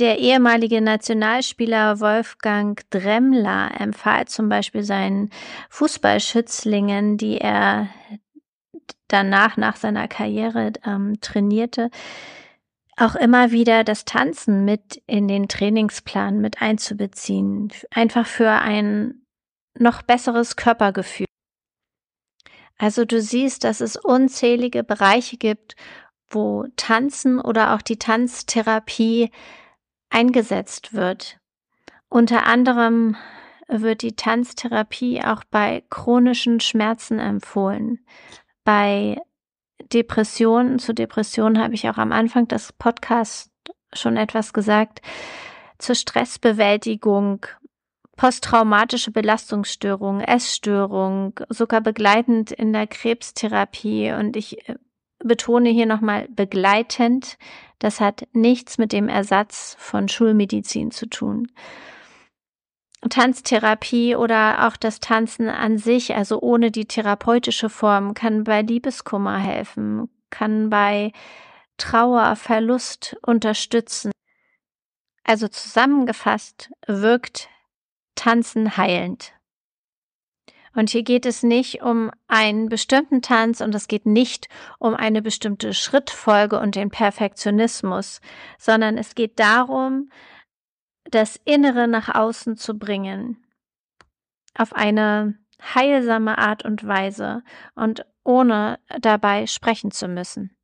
Der 0.00 0.18
ehemalige 0.18 0.80
Nationalspieler 0.80 2.00
Wolfgang 2.00 2.80
Dremmler 2.88 3.70
empfahl 3.78 4.26
zum 4.28 4.48
Beispiel 4.48 4.82
seinen 4.82 5.28
Fußballschützlingen, 5.68 7.18
die 7.18 7.36
er 7.36 7.90
danach 9.08 9.58
nach 9.58 9.76
seiner 9.76 10.08
Karriere 10.08 10.72
ähm, 10.86 11.20
trainierte, 11.20 11.90
auch 13.00 13.14
immer 13.14 13.50
wieder 13.50 13.84
das 13.84 14.04
Tanzen 14.04 14.64
mit 14.64 15.02
in 15.06 15.26
den 15.26 15.48
Trainingsplan 15.48 16.40
mit 16.40 16.60
einzubeziehen, 16.60 17.72
einfach 17.90 18.26
für 18.26 18.50
ein 18.50 19.22
noch 19.78 20.02
besseres 20.02 20.56
Körpergefühl. 20.56 21.26
Also 22.76 23.04
du 23.04 23.20
siehst, 23.20 23.64
dass 23.64 23.80
es 23.80 23.96
unzählige 23.96 24.84
Bereiche 24.84 25.36
gibt, 25.36 25.76
wo 26.28 26.66
Tanzen 26.76 27.40
oder 27.40 27.74
auch 27.74 27.82
die 27.82 27.98
Tanztherapie 27.98 29.30
eingesetzt 30.10 30.92
wird. 30.92 31.38
Unter 32.08 32.46
anderem 32.46 33.16
wird 33.68 34.02
die 34.02 34.16
Tanztherapie 34.16 35.22
auch 35.22 35.44
bei 35.44 35.84
chronischen 35.90 36.60
Schmerzen 36.60 37.18
empfohlen, 37.18 38.04
bei 38.64 39.18
Depressionen, 39.92 40.78
zu 40.78 40.94
Depressionen 40.94 41.62
habe 41.62 41.74
ich 41.74 41.88
auch 41.88 41.98
am 41.98 42.12
Anfang 42.12 42.48
des 42.48 42.72
Podcasts 42.72 43.50
schon 43.92 44.16
etwas 44.16 44.52
gesagt, 44.52 45.00
zur 45.78 45.94
Stressbewältigung, 45.94 47.46
posttraumatische 48.16 49.10
Belastungsstörung, 49.10 50.20
Essstörung, 50.20 51.40
sogar 51.48 51.80
begleitend 51.80 52.52
in 52.52 52.72
der 52.72 52.86
Krebstherapie. 52.86 54.12
Und 54.12 54.36
ich 54.36 54.68
äh, 54.68 54.74
betone 55.20 55.70
hier 55.70 55.86
nochmal 55.86 56.28
begleitend. 56.28 57.38
Das 57.78 58.00
hat 58.00 58.28
nichts 58.32 58.76
mit 58.76 58.92
dem 58.92 59.08
Ersatz 59.08 59.74
von 59.78 60.08
Schulmedizin 60.08 60.90
zu 60.90 61.06
tun. 61.06 61.48
Tanztherapie 63.10 64.16
oder 64.16 64.66
auch 64.66 64.76
das 64.76 65.00
Tanzen 65.00 65.48
an 65.48 65.78
sich, 65.78 66.14
also 66.14 66.40
ohne 66.40 66.70
die 66.70 66.86
therapeutische 66.86 67.68
Form, 67.68 68.14
kann 68.14 68.44
bei 68.44 68.62
Liebeskummer 68.62 69.38
helfen, 69.38 70.08
kann 70.30 70.70
bei 70.70 71.12
Trauer, 71.76 72.36
Verlust 72.36 73.16
unterstützen. 73.22 74.12
Also 75.24 75.48
zusammengefasst 75.48 76.70
wirkt 76.86 77.48
Tanzen 78.14 78.76
heilend. 78.76 79.32
Und 80.74 80.90
hier 80.90 81.02
geht 81.02 81.26
es 81.26 81.42
nicht 81.42 81.82
um 81.82 82.10
einen 82.28 82.68
bestimmten 82.68 83.22
Tanz 83.22 83.60
und 83.60 83.74
es 83.74 83.88
geht 83.88 84.06
nicht 84.06 84.48
um 84.78 84.94
eine 84.94 85.20
bestimmte 85.20 85.74
Schrittfolge 85.74 86.60
und 86.60 86.76
den 86.76 86.90
Perfektionismus, 86.90 88.20
sondern 88.58 88.96
es 88.96 89.14
geht 89.14 89.40
darum, 89.40 90.10
das 91.04 91.40
Innere 91.44 91.88
nach 91.88 92.14
außen 92.14 92.56
zu 92.56 92.78
bringen. 92.78 93.44
Auf 94.54 94.72
eine 94.72 95.38
heilsame 95.74 96.38
Art 96.38 96.64
und 96.64 96.86
Weise 96.86 97.42
und 97.74 98.04
ohne 98.24 98.78
dabei 99.00 99.46
sprechen 99.46 99.90
zu 99.90 100.08
müssen. 100.08 100.56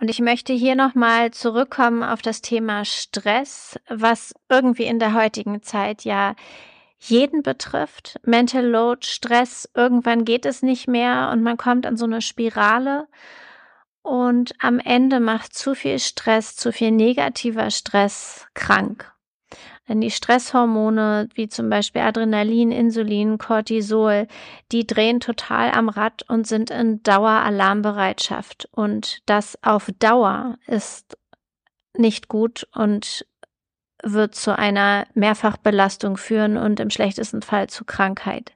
Und 0.00 0.10
ich 0.10 0.20
möchte 0.20 0.52
hier 0.52 0.74
nochmal 0.74 1.30
zurückkommen 1.30 2.02
auf 2.02 2.20
das 2.20 2.42
Thema 2.42 2.84
Stress, 2.84 3.78
was 3.88 4.34
irgendwie 4.48 4.84
in 4.84 4.98
der 4.98 5.14
heutigen 5.14 5.62
Zeit 5.62 6.04
ja 6.04 6.34
jeden 6.98 7.42
betrifft. 7.42 8.18
Mental 8.24 8.64
Load, 8.64 9.06
Stress, 9.06 9.68
irgendwann 9.74 10.24
geht 10.24 10.46
es 10.46 10.62
nicht 10.62 10.88
mehr 10.88 11.30
und 11.32 11.42
man 11.42 11.56
kommt 11.56 11.86
an 11.86 11.96
so 11.96 12.06
eine 12.06 12.22
Spirale. 12.22 13.06
Und 14.04 14.52
am 14.58 14.80
Ende 14.80 15.18
macht 15.18 15.54
zu 15.54 15.74
viel 15.74 15.98
Stress, 15.98 16.56
zu 16.56 16.72
viel 16.72 16.90
negativer 16.90 17.70
Stress 17.70 18.46
krank. 18.52 19.10
Denn 19.88 20.02
die 20.02 20.10
Stresshormone, 20.10 21.30
wie 21.34 21.48
zum 21.48 21.70
Beispiel 21.70 22.02
Adrenalin, 22.02 22.70
Insulin, 22.70 23.38
Cortisol, 23.38 24.28
die 24.72 24.86
drehen 24.86 25.20
total 25.20 25.70
am 25.70 25.88
Rad 25.88 26.22
und 26.28 26.46
sind 26.46 26.70
in 26.70 27.02
Daueralarmbereitschaft. 27.02 28.68
Und 28.72 29.22
das 29.24 29.58
auf 29.62 29.90
Dauer 29.98 30.58
ist 30.66 31.16
nicht 31.96 32.28
gut 32.28 32.68
und 32.74 33.26
wird 34.02 34.34
zu 34.34 34.56
einer 34.58 35.06
Mehrfachbelastung 35.14 36.18
führen 36.18 36.58
und 36.58 36.78
im 36.78 36.90
schlechtesten 36.90 37.40
Fall 37.40 37.70
zu 37.70 37.86
Krankheit. 37.86 38.52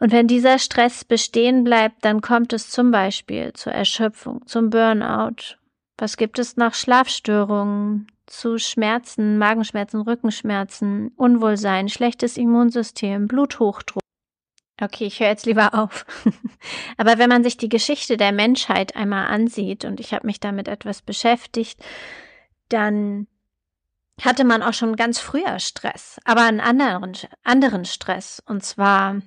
Und 0.00 0.12
wenn 0.12 0.26
dieser 0.26 0.58
Stress 0.58 1.04
bestehen 1.04 1.64
bleibt, 1.64 2.04
dann 2.04 2.20
kommt 2.20 2.52
es 2.52 2.70
zum 2.70 2.90
Beispiel 2.90 3.52
zur 3.52 3.72
Erschöpfung, 3.72 4.46
zum 4.46 4.70
Burnout. 4.70 5.56
Was 5.96 6.16
gibt 6.16 6.38
es 6.38 6.56
nach 6.56 6.74
Schlafstörungen, 6.74 8.08
zu 8.26 8.58
Schmerzen, 8.58 9.38
Magenschmerzen, 9.38 10.00
Rückenschmerzen, 10.00 11.08
Unwohlsein, 11.16 11.88
schlechtes 11.88 12.36
Immunsystem, 12.36 13.28
Bluthochdruck. 13.28 14.02
Okay, 14.80 15.04
ich 15.04 15.20
höre 15.20 15.28
jetzt 15.28 15.46
lieber 15.46 15.74
auf. 15.74 16.04
Aber 16.96 17.18
wenn 17.18 17.28
man 17.28 17.44
sich 17.44 17.56
die 17.56 17.68
Geschichte 17.68 18.16
der 18.16 18.32
Menschheit 18.32 18.96
einmal 18.96 19.28
ansieht, 19.28 19.84
und 19.84 20.00
ich 20.00 20.12
habe 20.12 20.26
mich 20.26 20.40
damit 20.40 20.68
etwas 20.68 21.02
beschäftigt, 21.02 21.80
dann 22.68 23.28
hatte 24.20 24.44
man 24.44 24.62
auch 24.62 24.74
schon 24.74 24.96
ganz 24.96 25.18
früher 25.18 25.58
Stress, 25.58 26.20
aber 26.24 26.42
einen 26.42 26.60
anderen, 26.60 27.16
anderen 27.42 27.84
Stress. 27.84 28.40
Und 28.46 28.62
zwar, 28.62 29.20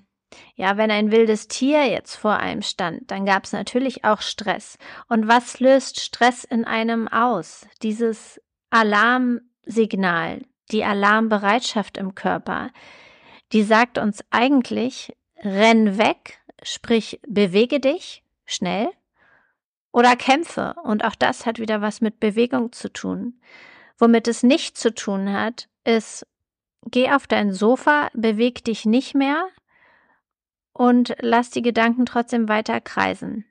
ja, 0.56 0.78
wenn 0.78 0.92
ein 0.92 1.12
wildes 1.12 1.48
Tier 1.48 1.86
jetzt 1.86 2.16
vor 2.16 2.38
einem 2.38 2.62
stand, 2.62 3.12
dann 3.12 3.26
gab 3.26 3.46
es 3.46 3.52
natürlich 3.52 4.04
auch 4.04 4.22
Stress. 4.22 4.78
Und 5.08 5.28
was 5.28 5.60
löst 5.60 6.00
Stress 6.00 6.44
in 6.44 6.66
einem 6.66 7.08
aus? 7.08 7.68
Dieses 7.82 8.42
Alarmsignal, 8.70 10.42
die 10.72 10.84
Alarmbereitschaft 10.84 11.98
im 11.98 12.16
Körper, 12.16 12.72
die 13.54 13.64
sagt 13.64 13.98
uns 13.98 14.24
eigentlich, 14.30 15.16
renn 15.42 15.98
weg, 15.98 16.40
sprich 16.64 17.22
bewege 17.28 17.80
dich 17.80 18.24
schnell 18.46 18.90
oder 19.92 20.16
kämpfe. 20.16 20.76
Und 20.84 21.06
auch 21.06 21.16
das 21.16 21.46
hat 21.46 21.60
wieder 21.60 21.82
was 21.82 22.02
mit 22.02 22.20
Bewegung 22.20 22.72
zu 22.72 22.92
tun. 22.92 23.40
Womit 23.98 24.28
es 24.28 24.44
nicht 24.44 24.78
zu 24.78 24.94
tun 24.94 25.32
hat, 25.32 25.70
ist, 25.84 26.28
geh 26.86 27.12
auf 27.12 27.28
dein 27.28 27.54
Sofa, 27.54 28.10
beweg 28.14 28.64
dich 28.66 28.86
nicht 28.86 29.16
mehr 29.16 29.48
und 30.78 31.16
lass 31.22 31.50
die 31.50 31.64
Gedanken 31.64 32.06
trotzdem 32.06 32.48
weiter 32.48 32.80
kreisen. 32.80 33.46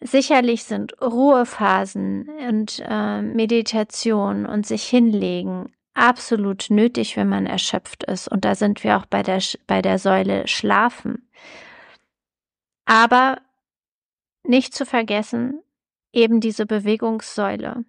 Sicherlich 0.00 0.64
sind 0.64 1.00
Ruhephasen 1.00 2.28
und 2.48 2.82
äh, 2.86 3.22
Meditation 3.22 4.46
und 4.46 4.66
sich 4.66 4.84
hinlegen 4.84 5.72
absolut 5.92 6.66
nötig, 6.70 7.16
wenn 7.16 7.28
man 7.28 7.46
erschöpft 7.46 8.04
ist. 8.04 8.28
Und 8.28 8.44
da 8.44 8.54
sind 8.54 8.82
wir 8.82 8.96
auch 8.96 9.06
bei 9.06 9.22
der, 9.22 9.40
bei 9.66 9.82
der 9.82 9.98
Säule 9.98 10.48
Schlafen. 10.48 11.28
Aber 12.86 13.38
nicht 14.42 14.74
zu 14.74 14.84
vergessen, 14.86 15.62
eben 16.12 16.40
diese 16.40 16.66
Bewegungssäule. 16.66 17.84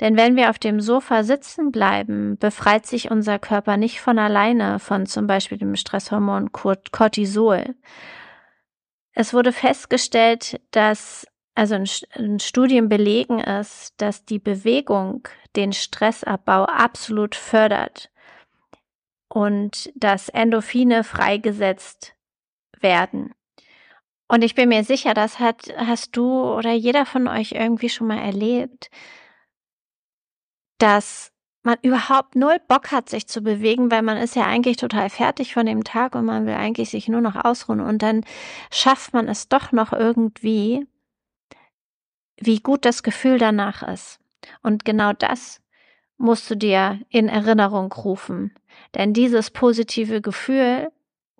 Denn 0.00 0.16
wenn 0.16 0.36
wir 0.36 0.50
auf 0.50 0.58
dem 0.58 0.80
Sofa 0.80 1.22
sitzen 1.22 1.70
bleiben, 1.70 2.36
befreit 2.38 2.86
sich 2.86 3.10
unser 3.10 3.38
Körper 3.38 3.76
nicht 3.76 4.00
von 4.00 4.18
alleine 4.18 4.78
von 4.78 5.06
zum 5.06 5.26
Beispiel 5.26 5.58
dem 5.58 5.76
Stresshormon 5.76 6.50
Cortisol. 6.52 7.74
Es 9.12 9.34
wurde 9.34 9.52
festgestellt, 9.52 10.60
dass, 10.70 11.26
also 11.54 11.76
in, 12.16 12.40
Studien 12.40 12.88
belegen 12.88 13.38
es, 13.38 13.92
dass 13.96 14.24
die 14.24 14.38
Bewegung 14.38 15.28
den 15.54 15.72
Stressabbau 15.72 16.64
absolut 16.64 17.34
fördert 17.34 18.10
und 19.28 19.92
dass 19.94 20.28
Endorphine 20.30 21.04
freigesetzt 21.04 22.14
werden. 22.80 23.34
Und 24.28 24.42
ich 24.42 24.54
bin 24.54 24.70
mir 24.70 24.82
sicher, 24.82 25.12
das 25.12 25.38
hat, 25.38 25.72
hast 25.76 26.16
du 26.16 26.42
oder 26.54 26.72
jeder 26.72 27.04
von 27.04 27.28
euch 27.28 27.52
irgendwie 27.52 27.90
schon 27.90 28.06
mal 28.06 28.18
erlebt, 28.18 28.90
dass 30.82 31.30
man 31.62 31.78
überhaupt 31.82 32.34
null 32.34 32.58
Bock 32.66 32.90
hat, 32.90 33.08
sich 33.08 33.28
zu 33.28 33.40
bewegen, 33.40 33.92
weil 33.92 34.02
man 34.02 34.16
ist 34.16 34.34
ja 34.34 34.46
eigentlich 34.46 34.78
total 34.78 35.10
fertig 35.10 35.54
von 35.54 35.64
dem 35.64 35.84
Tag 35.84 36.16
und 36.16 36.24
man 36.24 36.44
will 36.44 36.54
eigentlich 36.54 36.90
sich 36.90 37.06
nur 37.06 37.20
noch 37.20 37.36
ausruhen 37.36 37.80
und 37.80 38.02
dann 38.02 38.24
schafft 38.72 39.14
man 39.14 39.28
es 39.28 39.48
doch 39.48 39.70
noch 39.70 39.92
irgendwie, 39.92 40.88
wie 42.36 42.58
gut 42.58 42.84
das 42.84 43.04
Gefühl 43.04 43.38
danach 43.38 43.84
ist. 43.84 44.18
Und 44.64 44.84
genau 44.84 45.12
das 45.12 45.60
musst 46.18 46.50
du 46.50 46.56
dir 46.56 47.00
in 47.10 47.28
Erinnerung 47.28 47.92
rufen. 47.92 48.52
Denn 48.96 49.12
dieses 49.12 49.52
positive 49.52 50.20
Gefühl 50.20 50.90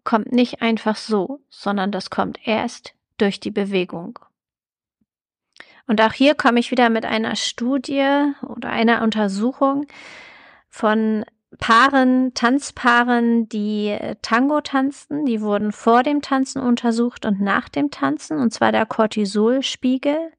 kommt 0.05 0.31
nicht 0.31 0.63
einfach 0.63 0.95
so, 0.95 1.41
sondern 1.51 1.91
das 1.91 2.11
kommt 2.11 2.39
erst 2.47 2.95
durch 3.19 3.41
die 3.41 3.51
Bewegung. 3.51 4.21
Und 5.87 6.01
auch 6.01 6.12
hier 6.12 6.35
komme 6.35 6.61
ich 6.61 6.71
wieder 6.71 6.90
mit 6.90 7.05
einer 7.05 7.37
Studie 7.37 8.33
oder 8.47 8.71
einer 8.71 9.03
Untersuchung 9.03 9.87
von 10.68 11.25
Paaren, 11.59 12.33
Tanzpaaren, 12.35 13.49
die 13.49 13.97
Tango 14.23 14.61
tanzten. 14.61 15.27
Die 15.27 15.42
wurden 15.42 15.73
vor 15.73 16.03
dem 16.03 16.23
Tanzen 16.23 16.62
untersucht 16.62 17.27
und 17.27 17.40
nach 17.40 17.68
dem 17.68 17.90
Tanzen, 17.90 18.38
und 18.38 18.53
zwar 18.53 18.73
der 18.73 18.87
Cortisolspiegel. 18.87 20.33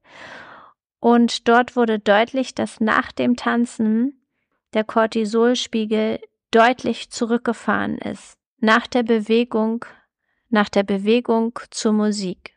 Und 0.98 1.48
dort 1.48 1.76
wurde 1.76 1.98
deutlich, 1.98 2.54
dass 2.54 2.80
nach 2.80 3.12
dem 3.12 3.36
Tanzen 3.36 4.24
der 4.72 4.84
Cortisolspiegel 4.84 6.18
deutlich 6.50 7.10
zurückgefahren 7.10 7.98
ist. 7.98 8.36
Nach 8.58 8.86
der 8.86 9.02
Bewegung, 9.02 9.84
nach 10.48 10.68
der 10.68 10.82
Bewegung 10.82 11.58
zur 11.70 11.92
Musik. 11.92 12.53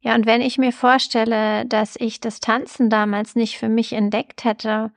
Ja, 0.00 0.14
und 0.14 0.24
wenn 0.24 0.40
ich 0.40 0.56
mir 0.56 0.72
vorstelle, 0.72 1.66
dass 1.66 1.96
ich 1.96 2.20
das 2.20 2.40
Tanzen 2.40 2.88
damals 2.88 3.34
nicht 3.36 3.58
für 3.58 3.68
mich 3.68 3.92
entdeckt 3.92 4.44
hätte, 4.44 4.92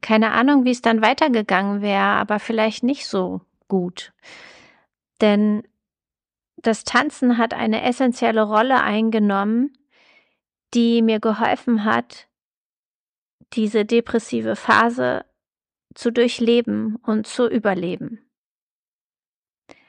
keine 0.00 0.30
Ahnung, 0.32 0.64
wie 0.64 0.70
es 0.70 0.82
dann 0.82 1.02
weitergegangen 1.02 1.82
wäre, 1.82 2.00
aber 2.02 2.38
vielleicht 2.38 2.82
nicht 2.82 3.06
so 3.06 3.42
gut. 3.68 4.12
Denn 5.20 5.62
das 6.56 6.84
Tanzen 6.84 7.38
hat 7.38 7.54
eine 7.54 7.82
essentielle 7.82 8.42
Rolle 8.42 8.82
eingenommen, 8.82 9.76
die 10.74 11.02
mir 11.02 11.20
geholfen 11.20 11.84
hat, 11.84 12.28
diese 13.52 13.84
depressive 13.84 14.56
Phase 14.56 15.24
zu 15.94 16.10
durchleben 16.10 16.96
und 16.96 17.26
zu 17.26 17.48
überleben. 17.48 18.25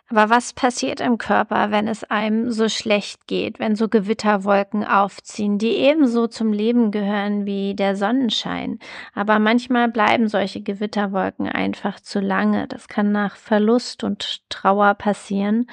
Aber 0.09 0.29
was 0.29 0.53
passiert 0.53 1.01
im 1.01 1.17
Körper, 1.17 1.69
wenn 1.71 1.87
es 1.87 2.05
einem 2.05 2.49
so 2.49 2.69
schlecht 2.69 3.27
geht, 3.27 3.59
wenn 3.59 3.75
so 3.75 3.89
Gewitterwolken 3.89 4.85
aufziehen, 4.85 5.57
die 5.57 5.75
ebenso 5.75 6.27
zum 6.27 6.53
Leben 6.53 6.91
gehören 6.91 7.45
wie 7.45 7.75
der 7.75 7.97
Sonnenschein? 7.97 8.79
Aber 9.13 9.37
manchmal 9.37 9.89
bleiben 9.89 10.29
solche 10.29 10.61
Gewitterwolken 10.61 11.49
einfach 11.49 11.99
zu 11.99 12.21
lange. 12.21 12.67
Das 12.67 12.87
kann 12.87 13.11
nach 13.11 13.35
Verlust 13.35 14.05
und 14.05 14.49
Trauer 14.49 14.93
passieren. 14.93 15.69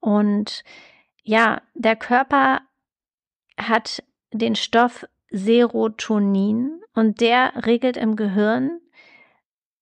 Und 0.00 0.64
ja, 1.22 1.62
der 1.74 1.94
Körper 1.94 2.62
hat 3.56 4.02
den 4.32 4.56
Stoff 4.56 5.06
Serotonin 5.30 6.80
und 6.94 7.20
der 7.20 7.52
regelt 7.64 7.96
im 7.96 8.16
Gehirn 8.16 8.80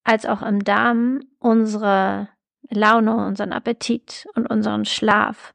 als 0.04 0.26
auch 0.26 0.42
im 0.42 0.64
Darm 0.64 1.20
unsere 1.38 2.28
Laune, 2.70 3.16
unseren 3.26 3.52
Appetit 3.52 4.26
und 4.34 4.46
unseren 4.46 4.84
Schlaf. 4.84 5.54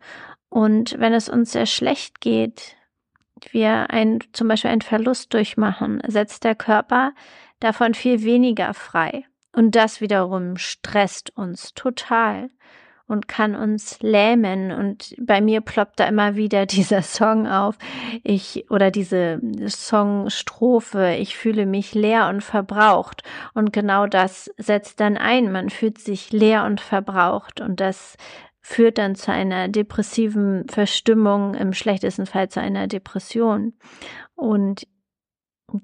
Und 0.49 0.99
wenn 0.99 1.14
es 1.14 1.30
uns 1.30 1.51
sehr 1.51 1.66
schlecht 1.66 2.22
geht, 2.22 2.76
wir 3.51 3.89
ein, 3.89 4.20
zum 4.34 4.47
Beispiel 4.47 4.72
einen 4.72 4.82
Verlust 4.82 5.34
durchmachen, 5.34 6.01
setzt 6.07 6.43
der 6.43 6.55
Körper 6.55 7.14
davon 7.59 7.93
viel 7.93 8.24
weniger 8.24 8.74
frei. 8.74 9.26
Und 9.53 9.76
das 9.76 10.01
wiederum 10.01 10.57
stresst 10.57 11.36
uns 11.36 11.74
total 11.74 12.49
und 13.12 13.28
kann 13.28 13.55
uns 13.55 13.99
lähmen. 14.01 14.72
Und 14.72 15.14
bei 15.20 15.41
mir 15.41 15.62
ploppt 15.62 15.99
da 15.99 16.05
immer 16.05 16.36
wieder 16.36 16.66
dieser 16.68 17.01
Song 17.01 17.47
auf. 17.47 17.78
Ich, 18.24 18.66
oder 18.70 18.89
diese 18.89 19.39
Songstrophe. 19.68 21.16
Ich 21.20 21.38
fühle 21.38 21.66
mich 21.66 21.93
leer 21.93 22.30
und 22.30 22.41
verbraucht. 22.41 23.24
Und 23.53 23.74
genau 23.74 24.07
das 24.07 24.49
setzt 24.57 24.99
dann 24.99 25.18
ein. 25.18 25.51
Man 25.51 25.70
fühlt 25.70 25.99
sich 25.99 26.32
leer 26.32 26.66
und 26.66 26.82
verbraucht. 26.82 27.62
Und 27.62 27.80
das 27.80 28.16
führt 28.62 28.97
dann 28.97 29.16
zu 29.16 29.32
einer 29.32 29.68
depressiven 29.68 30.68
Verstimmung, 30.70 31.55
im 31.55 31.74
schlechtesten 31.74 32.26
Fall 32.26 32.49
zu 32.49 32.62
einer 32.62 32.88
Depression. 32.88 33.74
Und 34.36 34.88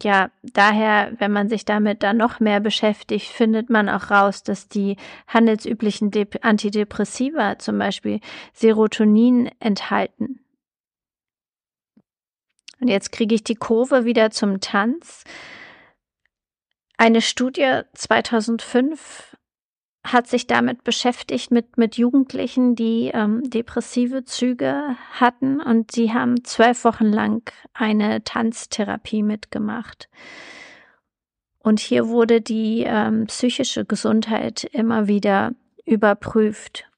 ja, 0.03 0.31
daher, 0.41 1.11
wenn 1.19 1.31
man 1.31 1.49
sich 1.49 1.65
damit 1.65 2.03
dann 2.03 2.17
noch 2.17 2.39
mehr 2.39 2.59
beschäftigt, 2.59 3.27
findet 3.31 3.69
man 3.69 3.89
auch 3.89 4.11
raus, 4.11 4.43
dass 4.43 4.67
die 4.67 4.97
handelsüblichen 5.27 6.11
De 6.11 6.27
Antidepressiva 6.41 7.59
zum 7.59 7.77
Beispiel 7.77 8.19
Serotonin 8.53 9.49
enthalten. 9.59 10.39
Und 12.79 12.89
jetzt 12.89 13.11
kriege 13.11 13.35
ich 13.35 13.43
die 13.43 13.55
Kurve 13.55 14.05
wieder 14.05 14.31
zum 14.31 14.61
Tanz. 14.61 15.23
Eine 16.97 17.21
Studie 17.21 17.81
2005 17.93 19.26
hat 20.13 20.27
sich 20.27 20.47
damit 20.47 20.83
beschäftigt 20.83 21.51
mit, 21.51 21.77
mit 21.77 21.97
Jugendlichen, 21.97 22.75
die 22.75 23.11
ähm, 23.13 23.47
depressive 23.49 24.23
Züge 24.23 24.95
hatten 25.11 25.61
und 25.61 25.91
sie 25.91 26.13
haben 26.13 26.43
zwölf 26.43 26.83
Wochen 26.83 27.05
lang 27.05 27.51
eine 27.73 28.23
Tanztherapie 28.23 29.23
mitgemacht. 29.23 30.09
Und 31.59 31.79
hier 31.79 32.07
wurde 32.07 32.41
die 32.41 32.83
ähm, 32.87 33.25
psychische 33.27 33.85
Gesundheit 33.85 34.63
immer 34.63 35.07
wieder 35.07 35.51
überprüft. 35.85 36.89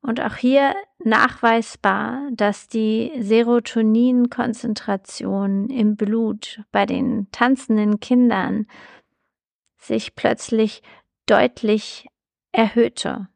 Und 0.00 0.20
auch 0.20 0.36
hier 0.36 0.74
nachweisbar, 0.98 2.28
dass 2.32 2.68
die 2.68 3.12
Serotoninkonzentration 3.18 5.70
im 5.70 5.96
Blut 5.96 6.60
bei 6.72 6.84
den 6.86 7.28
tanzenden 7.30 8.00
Kindern 8.00 8.66
sich 9.76 10.16
plötzlich 10.16 10.82
deutlich 11.26 12.08
erhöhte, 12.58 13.28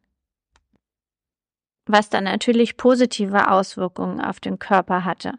was 1.87 2.11
dann 2.11 2.25
natürlich 2.25 2.77
positive 2.77 3.53
Auswirkungen 3.53 4.21
auf 4.21 4.41
den 4.41 4.59
Körper 4.59 5.05
hatte. 5.05 5.35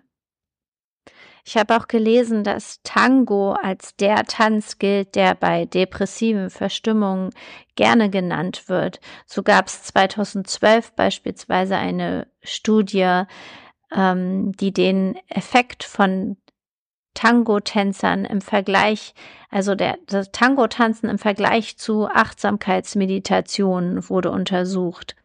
Ich 1.46 1.58
habe 1.58 1.76
auch 1.76 1.90
gelesen, 1.90 2.46
dass 2.46 2.82
Tango 2.84 3.52
als 3.52 3.98
der 3.98 4.24
Tanz 4.24 4.80
gilt, 4.80 5.16
der 5.16 5.36
bei 5.36 5.66
depressiven 5.66 6.50
Verstimmungen 6.50 7.32
gerne 7.76 8.10
genannt 8.10 8.70
wird. 8.70 9.02
So 9.26 9.44
gab 9.44 9.68
es 9.68 9.84
2012 9.84 10.94
beispielsweise 10.94 11.76
eine 11.76 12.28
Studie, 12.42 13.24
ähm, 13.94 14.54
die 14.54 14.72
den 14.72 15.20
Effekt 15.28 15.84
von 15.84 16.38
Tango-Tänzern 17.14 18.26
im 18.26 18.42
Vergleich, 18.42 19.14
also 19.50 19.76
der, 19.76 19.98
das 20.08 20.32
Tango-Tanzen 20.32 21.10
im 21.10 21.20
Vergleich 21.20 21.78
zu 21.78 22.08
Achtsamkeitsmeditation 22.08 24.10
wurde 24.10 24.32
untersucht. 24.32 25.16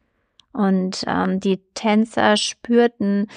Und 0.53 1.05
ähm, 1.07 1.41
die 1.41 1.59
Tänzer 1.75 2.37
spürten 2.37 3.29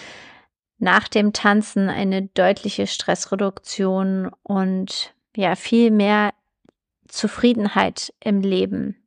nach 0.77 1.07
dem 1.07 1.33
Tanzen 1.33 1.89
eine 1.89 2.23
deutliche 2.23 2.87
Stressreduktion 2.87 4.31
und 4.43 5.13
ja, 5.35 5.55
viel 5.55 5.91
mehr 5.91 6.33
Zufriedenheit 7.07 8.13
im 8.19 8.41
Leben. 8.41 8.97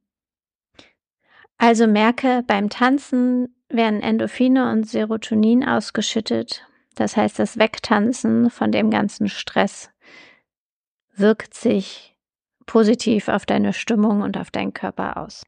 Also 1.59 1.87
merke, 1.87 2.45
beim 2.47 2.71
Tanzen 2.71 3.55
werden 3.69 4.01
Endorphine 4.01 4.71
und 4.71 4.89
Serotonin 4.89 5.67
ausgeschüttet 5.67 6.65
das 6.95 7.17
heißt, 7.17 7.39
das 7.39 7.59
Wegtanzen 7.59 8.51
von 8.51 8.73
dem 8.73 8.91
ganzen 8.91 9.29
Stress 9.29 9.91
wirkt 11.17 11.55
sich 11.55 12.17
positiv 12.67 13.29
auf 13.29 13.47
deine 13.47 13.73
Stimmung 13.73 14.23
und 14.23 14.37
auf 14.37 14.51
deinen 14.51 14.73
Körper 14.73 15.17
aus. 15.19 15.43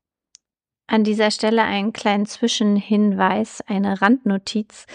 An 0.86 1.03
dieser 1.03 1.30
Stelle 1.30 1.62
einen 1.62 1.92
kleinen 1.92 2.26
Zwischenhinweis, 2.26 3.61
eine 3.66 4.01
Randnotiz. 4.01 4.86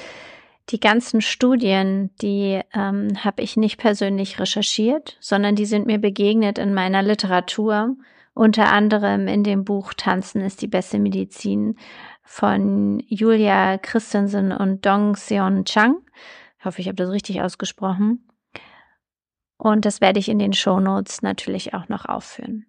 Die 0.69 0.79
ganzen 0.79 1.19
Studien, 1.19 2.11
die 2.21 2.61
ähm, 2.73 3.09
habe 3.23 3.41
ich 3.41 3.57
nicht 3.57 3.77
persönlich 3.77 4.39
recherchiert, 4.39 5.17
sondern 5.19 5.55
die 5.55 5.65
sind 5.65 5.87
mir 5.87 5.97
begegnet 5.97 6.57
in 6.57 6.73
meiner 6.73 7.01
Literatur, 7.01 7.95
unter 8.33 8.71
anderem 8.71 9.27
in 9.27 9.43
dem 9.43 9.65
Buch 9.65 9.93
Tanzen 9.93 10.41
ist 10.41 10.61
die 10.61 10.67
beste 10.67 10.99
Medizin 10.99 11.75
von 12.23 13.03
Julia 13.07 13.77
Christensen 13.77 14.53
und 14.53 14.85
Dong 14.85 15.17
Seon 15.17 15.65
Chang. 15.65 15.97
Ich 16.61 16.65
hoffe, 16.65 16.79
ich 16.79 16.87
habe 16.87 16.95
das 16.95 17.09
richtig 17.09 17.41
ausgesprochen. 17.41 18.23
Und 19.57 19.83
das 19.83 19.99
werde 19.99 20.19
ich 20.19 20.29
in 20.29 20.37
den 20.37 20.53
Show 20.53 20.79
Notes 20.79 21.23
natürlich 21.23 21.73
auch 21.73 21.89
noch 21.89 22.05
aufführen. 22.05 22.67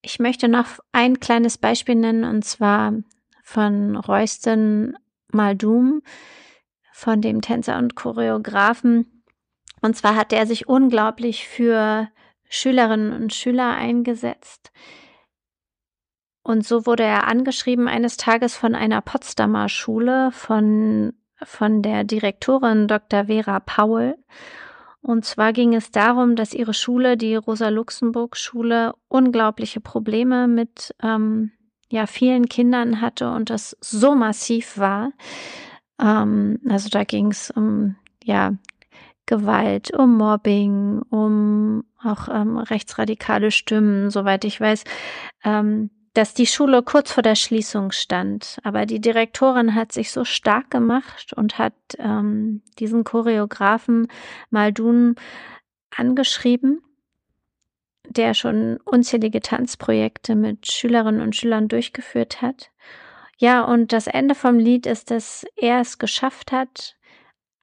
Ich 0.00 0.18
möchte 0.20 0.48
noch 0.48 0.78
ein 0.90 1.20
kleines 1.20 1.58
Beispiel 1.58 1.96
nennen 1.96 2.24
und 2.24 2.42
zwar 2.42 2.94
von 3.42 3.96
Royston 3.96 4.96
Maldum, 5.32 6.00
von 6.92 7.20
dem 7.20 7.42
Tänzer 7.42 7.76
und 7.76 7.94
Choreografen. 7.94 9.22
Und 9.82 9.94
zwar 9.94 10.16
hat 10.16 10.32
er 10.32 10.46
sich 10.46 10.66
unglaublich 10.66 11.46
für 11.46 12.08
Schülerinnen 12.48 13.12
und 13.12 13.34
Schüler 13.34 13.74
eingesetzt. 13.74 14.72
Und 16.42 16.66
so 16.66 16.86
wurde 16.86 17.02
er 17.02 17.28
angeschrieben 17.28 17.86
eines 17.86 18.16
Tages 18.16 18.56
von 18.56 18.74
einer 18.74 19.02
Potsdamer 19.02 19.68
Schule 19.68 20.32
von 20.32 21.12
von 21.42 21.82
der 21.82 22.04
Direktorin 22.04 22.88
Dr. 22.88 23.26
Vera 23.26 23.60
Paul. 23.60 24.16
Und 25.02 25.24
zwar 25.24 25.52
ging 25.52 25.74
es 25.74 25.90
darum, 25.90 26.34
dass 26.34 26.54
ihre 26.54 26.72
Schule, 26.72 27.16
die 27.16 27.34
Rosa-Luxemburg-Schule, 27.34 28.94
unglaubliche 29.08 29.80
Probleme 29.80 30.48
mit 30.48 30.94
ähm, 31.02 31.52
ja, 31.90 32.06
vielen 32.06 32.46
Kindern 32.46 33.00
hatte 33.00 33.30
und 33.30 33.50
das 33.50 33.76
so 33.80 34.14
massiv 34.14 34.78
war. 34.78 35.12
Ähm, 36.00 36.58
also 36.68 36.88
da 36.88 37.04
ging 37.04 37.30
es 37.30 37.50
um 37.50 37.96
ja, 38.24 38.54
Gewalt, 39.26 39.90
um 39.92 40.16
Mobbing, 40.16 41.02
um 41.10 41.84
auch 42.02 42.28
ähm, 42.28 42.58
rechtsradikale 42.58 43.50
Stimmen, 43.50 44.10
soweit 44.10 44.44
ich 44.44 44.60
weiß. 44.60 44.84
Ähm, 45.44 45.90
dass 46.14 46.32
die 46.32 46.46
Schule 46.46 46.82
kurz 46.82 47.12
vor 47.12 47.22
der 47.22 47.34
Schließung 47.34 47.90
stand. 47.90 48.58
Aber 48.62 48.86
die 48.86 49.00
Direktorin 49.00 49.74
hat 49.74 49.92
sich 49.92 50.12
so 50.12 50.24
stark 50.24 50.70
gemacht 50.70 51.32
und 51.32 51.58
hat 51.58 51.74
ähm, 51.98 52.62
diesen 52.78 53.04
Choreografen 53.04 54.08
Maldun 54.50 55.16
angeschrieben, 55.94 56.82
der 58.08 58.34
schon 58.34 58.78
unzählige 58.84 59.40
Tanzprojekte 59.40 60.36
mit 60.36 60.70
Schülerinnen 60.70 61.20
und 61.20 61.34
Schülern 61.34 61.68
durchgeführt 61.68 62.42
hat. 62.42 62.70
Ja, 63.38 63.62
und 63.64 63.92
das 63.92 64.06
Ende 64.06 64.36
vom 64.36 64.58
Lied 64.58 64.86
ist, 64.86 65.10
dass 65.10 65.44
er 65.56 65.80
es 65.80 65.98
geschafft 65.98 66.52
hat, 66.52 66.96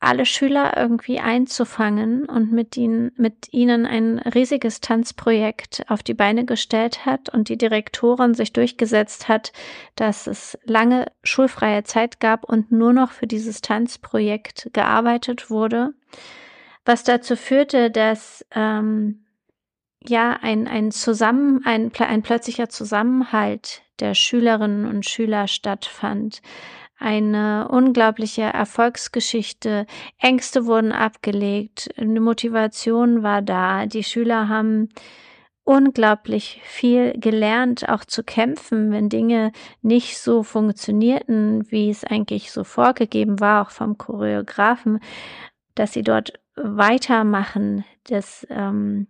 alle 0.02 0.26
Schüler 0.26 0.76
irgendwie 0.76 1.20
einzufangen 1.20 2.26
und 2.26 2.52
mit 2.52 2.76
ihnen, 2.76 3.12
mit 3.18 3.54
ihnen 3.54 3.86
ein 3.86 4.18
riesiges 4.18 4.82
Tanzprojekt 4.82 5.84
auf 5.90 6.02
die 6.02 6.16
Beine 6.16 6.44
gestellt 6.44 7.06
hat 7.06 7.30
und 7.30 7.50
die 7.50 7.58
Direktorin 7.58 8.34
sich 8.34 8.52
durchgesetzt 8.52 9.28
hat, 9.28 9.54
dass 9.96 10.26
es 10.26 10.58
lange 10.66 11.06
schulfreie 11.24 11.84
Zeit 11.84 12.20
gab 12.20 12.44
und 12.44 12.72
nur 12.72 12.94
noch 12.94 13.12
für 13.12 13.28
dieses 13.28 13.62
Tanzprojekt 13.62 14.72
gearbeitet 14.74 15.52
wurde, 15.52 15.94
was 16.84 17.04
dazu 17.04 17.36
führte, 17.36 17.92
dass 17.92 18.44
ähm, 18.56 19.24
ja 20.04 20.36
ein, 20.42 20.68
ein 20.68 20.90
Zusammen, 20.90 21.62
ein, 21.64 21.92
ein 22.00 22.24
plötzlicher 22.24 22.70
Zusammenhalt 22.70 23.84
der 24.00 24.16
Schülerinnen 24.16 24.88
und 24.88 25.08
Schüler 25.08 25.48
stattfand 25.48 26.42
eine 27.02 27.68
unglaubliche 27.70 28.44
Erfolgsgeschichte. 28.44 29.86
Ängste 30.20 30.66
wurden 30.66 30.92
abgelegt, 30.92 31.90
eine 31.98 32.22
Motivation 32.22 33.24
war 33.24 33.42
da. 33.42 33.86
Die 33.88 34.04
Schüler 34.04 34.48
haben 34.48 34.90
unglaublich 35.64 36.62
viel 36.64 37.14
gelernt, 37.18 37.88
auch 37.90 38.06
zu 38.06 38.24
kämpfen, 38.24 38.92
wenn 38.92 39.10
Dinge 39.10 39.52
nicht 39.82 40.18
so 40.18 40.44
funktionierten, 40.44 41.70
wie 41.72 41.90
es 41.90 42.04
eigentlich 42.04 42.52
so 42.52 42.64
vorgegeben 42.64 43.40
war, 43.40 43.62
auch 43.62 43.72
vom 43.72 43.98
Choreografen, 43.98 45.00
dass 45.76 45.94
sie 45.94 46.04
dort 46.04 46.34
weitermachen, 46.56 47.86
dass 48.06 48.46
ähm, 48.50 49.08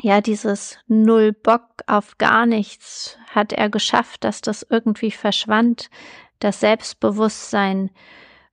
ja 0.00 0.20
dieses 0.20 0.78
Null 0.86 1.32
Bock 1.32 1.66
auf 1.86 2.18
gar 2.18 2.46
nichts 2.46 3.18
hat 3.30 3.52
er 3.52 3.68
geschafft, 3.68 4.24
dass 4.24 4.40
das 4.40 4.66
irgendwie 4.68 5.10
verschwand, 5.10 5.90
das 6.40 6.60
Selbstbewusstsein 6.60 7.90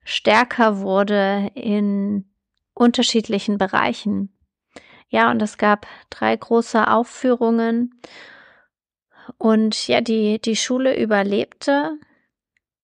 stärker 0.04 0.80
wurde 0.80 1.52
in 1.56 2.30
unterschiedlichen 2.74 3.58
Bereichen. 3.58 4.36
Ja, 5.10 5.32
und 5.32 5.42
es 5.42 5.58
gab 5.58 5.86
drei 6.10 6.36
große 6.36 6.88
Aufführungen 6.90 7.92
Und 9.38 9.88
ja, 9.88 10.02
die, 10.02 10.40
die 10.42 10.56
Schule 10.56 11.00
überlebte. 11.00 11.98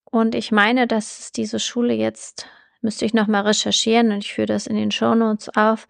Und 0.06 0.36
ich 0.36 0.52
meine, 0.52 0.88
dass 0.88 1.32
diese 1.32 1.60
Schule 1.60 1.94
jetzt, 1.94 2.48
müsste 2.82 3.06
ich 3.06 3.14
nochmal 3.14 3.44
recherchieren 3.44 4.12
und 4.12 4.20
ich 4.24 4.34
führe 4.34 4.48
das 4.48 4.68
in 4.68 4.76
den 4.76 4.92
Shownotes 4.92 5.50
auf, 5.56 5.88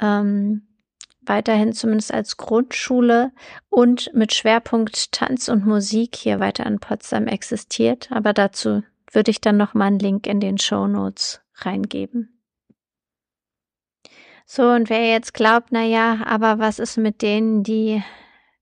ähm, 0.00 0.66
weiterhin 1.28 1.72
zumindest 1.72 2.12
als 2.12 2.36
Grundschule 2.36 3.32
und 3.68 4.10
mit 4.14 4.34
Schwerpunkt 4.34 5.12
Tanz 5.12 5.48
und 5.48 5.66
Musik 5.66 6.16
hier 6.16 6.40
weiter 6.40 6.66
in 6.66 6.80
Potsdam 6.80 7.26
existiert. 7.26 8.10
Aber 8.10 8.32
dazu 8.32 8.82
würde 9.12 9.30
ich 9.30 9.40
dann 9.40 9.56
nochmal 9.56 9.88
einen 9.88 9.98
Link 9.98 10.26
in 10.26 10.40
den 10.40 10.58
Shownotes 10.58 11.40
reingeben. 11.54 12.36
So, 14.46 14.70
und 14.70 14.90
wer 14.90 15.08
jetzt 15.08 15.34
glaubt, 15.34 15.68
na 15.72 15.82
ja, 15.82 16.20
aber 16.24 16.60
was 16.60 16.78
ist 16.78 16.98
mit 16.98 17.20
denen, 17.20 17.64
die 17.64 18.02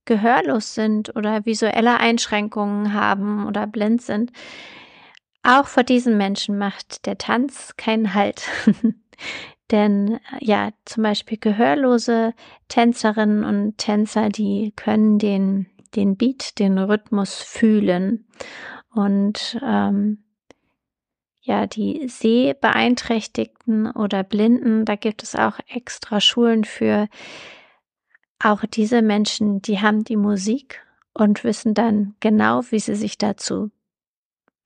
gehörlos 0.07 0.75
sind 0.75 1.15
oder 1.15 1.45
visuelle 1.45 1.99
Einschränkungen 1.99 2.95
haben 2.95 3.47
oder 3.47 3.67
blind 3.67 4.01
sind? 4.01 4.33
Auch 5.43 5.67
vor 5.67 5.83
diesen 5.83 6.17
Menschen 6.17 6.57
macht 6.57 7.05
der 7.05 7.19
Tanz 7.19 7.77
keinen 7.77 8.15
Halt. 8.15 8.49
Denn 9.75 10.20
ja, 10.39 10.70
zum 10.85 11.03
Beispiel 11.03 11.37
gehörlose 11.37 12.33
Tänzerinnen 12.68 13.43
und 13.43 13.77
Tänzer, 13.77 14.29
die 14.29 14.72
können 14.77 15.18
den, 15.18 15.66
den 15.97 16.16
Beat, 16.16 16.61
den 16.61 16.79
Rhythmus 16.79 17.43
fühlen. 17.43 18.25
Und 18.95 19.59
ähm, 19.66 20.22
ja, 21.41 21.66
die 21.66 22.07
Sehbeeinträchtigten 22.07 23.91
oder 23.91 24.22
Blinden, 24.22 24.85
da 24.85 24.95
gibt 24.95 25.25
es 25.25 25.35
auch 25.35 25.59
extra 25.66 26.20
Schulen 26.20 26.62
für. 26.62 27.09
Auch 28.39 28.64
diese 28.66 29.03
Menschen, 29.03 29.61
die 29.61 29.81
haben 29.81 30.05
die 30.05 30.16
Musik 30.16 30.87
und 31.14 31.43
wissen 31.43 31.75
dann 31.75 32.14
genau, 32.20 32.62
wie 32.70 32.79
sie 32.79 32.95
sich 32.95 33.18
dazu 33.18 33.72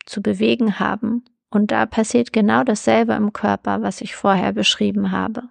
zu 0.05 0.21
bewegen 0.21 0.79
haben. 0.79 1.25
Und 1.51 1.71
da 1.71 1.87
passiert 1.87 2.33
genau 2.33 2.63
dasselbe 2.63 3.15
im 3.15 3.33
Körper, 3.33 3.83
was 3.83 4.01
ich 4.01 4.15
vorher 4.15 4.53
beschrieben 4.53 5.13
habe. 5.13 5.49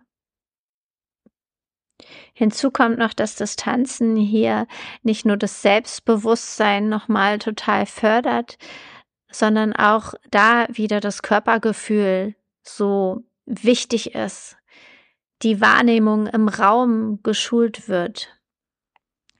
Hinzu 2.34 2.70
kommt 2.70 3.00
noch, 3.00 3.14
dass 3.14 3.36
das 3.36 3.56
Tanzen 3.56 4.16
hier 4.16 4.68
nicht 5.02 5.26
nur 5.26 5.38
das 5.38 5.64
Selbstbewusstsein 5.64 6.88
nochmal 6.88 7.39
total 7.39 7.88
fördert, 7.88 8.58
sondern 9.32 9.74
auch 9.74 10.14
da 10.30 10.68
wieder 10.70 11.00
das 11.00 11.24
Körpergefühl 11.24 12.36
so 12.62 13.24
wichtig 13.45 14.14
ist, 14.14 14.58
die 15.41 15.62
Wahrnehmung 15.62 16.28
im 16.28 16.48
Raum 16.48 17.22
geschult 17.24 17.88
wird. 17.88 18.38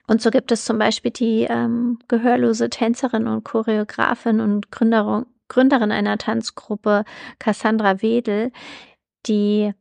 Und 0.06 0.22
so 0.22 0.30
gibt 0.30 0.50
es 0.50 0.64
zum 0.64 0.78
Beispiel 0.78 1.10
die 1.10 1.42
ähm, 1.48 1.98
gehörlose 2.08 2.70
Tänzerin 2.70 3.26
und 3.28 3.44
Choreografin 3.44 4.40
und 4.40 4.72
Gründerin, 4.72 5.26
Gründerin 5.48 5.92
einer 5.92 6.18
Tanzgruppe, 6.18 7.04
Cassandra 7.38 8.02
Wedel, 8.02 8.52
die 9.26 9.72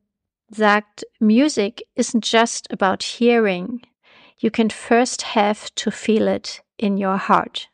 sagt, 0.49 1.05
Music 1.20 1.84
isn't 1.95 2.26
just 2.26 2.72
about 2.72 3.03
hearing. 3.03 3.82
You 4.38 4.49
can 4.51 4.70
first 4.70 5.36
have 5.36 5.74
to 5.76 5.91
feel 5.91 6.28
it 6.28 6.63
in 6.78 6.97
your 6.97 7.28
heart. 7.28 7.70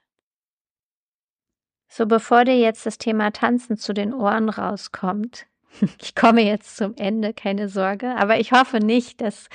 So, 1.87 2.07
bevor 2.07 2.43
dir 2.45 2.57
jetzt 2.57 2.85
das 2.85 2.97
Thema 2.97 3.31
Tanzen 3.31 3.77
zu 3.77 3.93
den 3.93 4.13
Ohren 4.13 4.49
rauskommt, 4.49 5.45
ich 6.01 6.15
komme 6.15 6.41
jetzt 6.41 6.77
zum 6.77 6.95
Ende, 6.95 7.33
keine 7.33 7.69
Sorge, 7.69 8.15
aber 8.15 8.39
ich 8.39 8.51
hoffe 8.51 8.79
nicht, 8.79 9.21
dass 9.21 9.47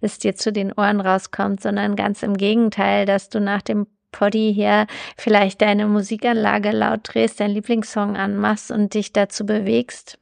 es 0.00 0.18
dir 0.18 0.34
zu 0.34 0.52
den 0.52 0.72
Ohren 0.72 1.00
rauskommt, 1.00 1.60
sondern 1.60 1.96
ganz 1.96 2.22
im 2.22 2.36
Gegenteil, 2.36 3.06
dass 3.06 3.28
du 3.28 3.40
nach 3.40 3.62
dem 3.62 3.86
Poddy 4.14 4.52
hier 4.54 4.86
vielleicht 5.18 5.60
deine 5.60 5.88
Musikanlage 5.88 6.70
laut 6.70 7.00
drehst, 7.02 7.40
dein 7.40 7.50
Lieblingssong 7.50 8.16
anmachst 8.16 8.70
und 8.70 8.94
dich 8.94 9.12
dazu 9.12 9.44
bewegst. 9.44 10.18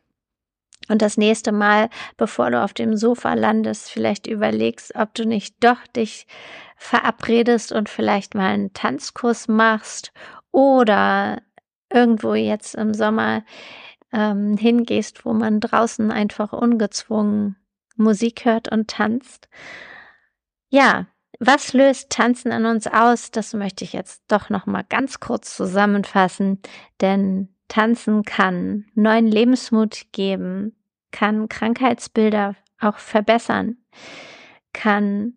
Und 0.88 1.02
das 1.02 1.18
nächste 1.18 1.52
Mal, 1.52 1.90
bevor 2.16 2.50
du 2.50 2.62
auf 2.62 2.72
dem 2.72 2.96
Sofa 2.96 3.34
landest, 3.34 3.90
vielleicht 3.90 4.26
überlegst, 4.26 4.94
ob 4.94 5.14
du 5.14 5.26
nicht 5.26 5.56
doch 5.60 5.86
dich 5.94 6.26
verabredest 6.76 7.70
und 7.70 7.90
vielleicht 7.90 8.34
mal 8.34 8.54
einen 8.54 8.72
Tanzkurs 8.72 9.46
machst 9.46 10.12
oder 10.50 11.42
irgendwo 11.92 12.34
jetzt 12.34 12.74
im 12.74 12.94
Sommer 12.94 13.44
ähm, 14.12 14.56
hingehst, 14.56 15.26
wo 15.26 15.34
man 15.34 15.60
draußen 15.60 16.10
einfach 16.10 16.52
ungezwungen 16.52 17.56
Musik 17.96 18.46
hört 18.46 18.72
und 18.72 18.88
tanzt. 18.88 19.48
Ja, 20.70 21.06
was 21.44 21.72
löst 21.72 22.10
Tanzen 22.10 22.52
in 22.52 22.66
uns 22.66 22.86
aus? 22.86 23.32
Das 23.32 23.52
möchte 23.52 23.82
ich 23.82 23.92
jetzt 23.92 24.22
doch 24.28 24.48
noch 24.48 24.66
mal 24.66 24.84
ganz 24.88 25.18
kurz 25.18 25.56
zusammenfassen, 25.56 26.60
denn 27.00 27.48
Tanzen 27.66 28.22
kann 28.22 28.86
neuen 28.94 29.26
Lebensmut 29.26 30.06
geben, 30.12 30.76
kann 31.10 31.48
Krankheitsbilder 31.48 32.54
auch 32.78 32.98
verbessern, 32.98 33.76
kann 34.72 35.34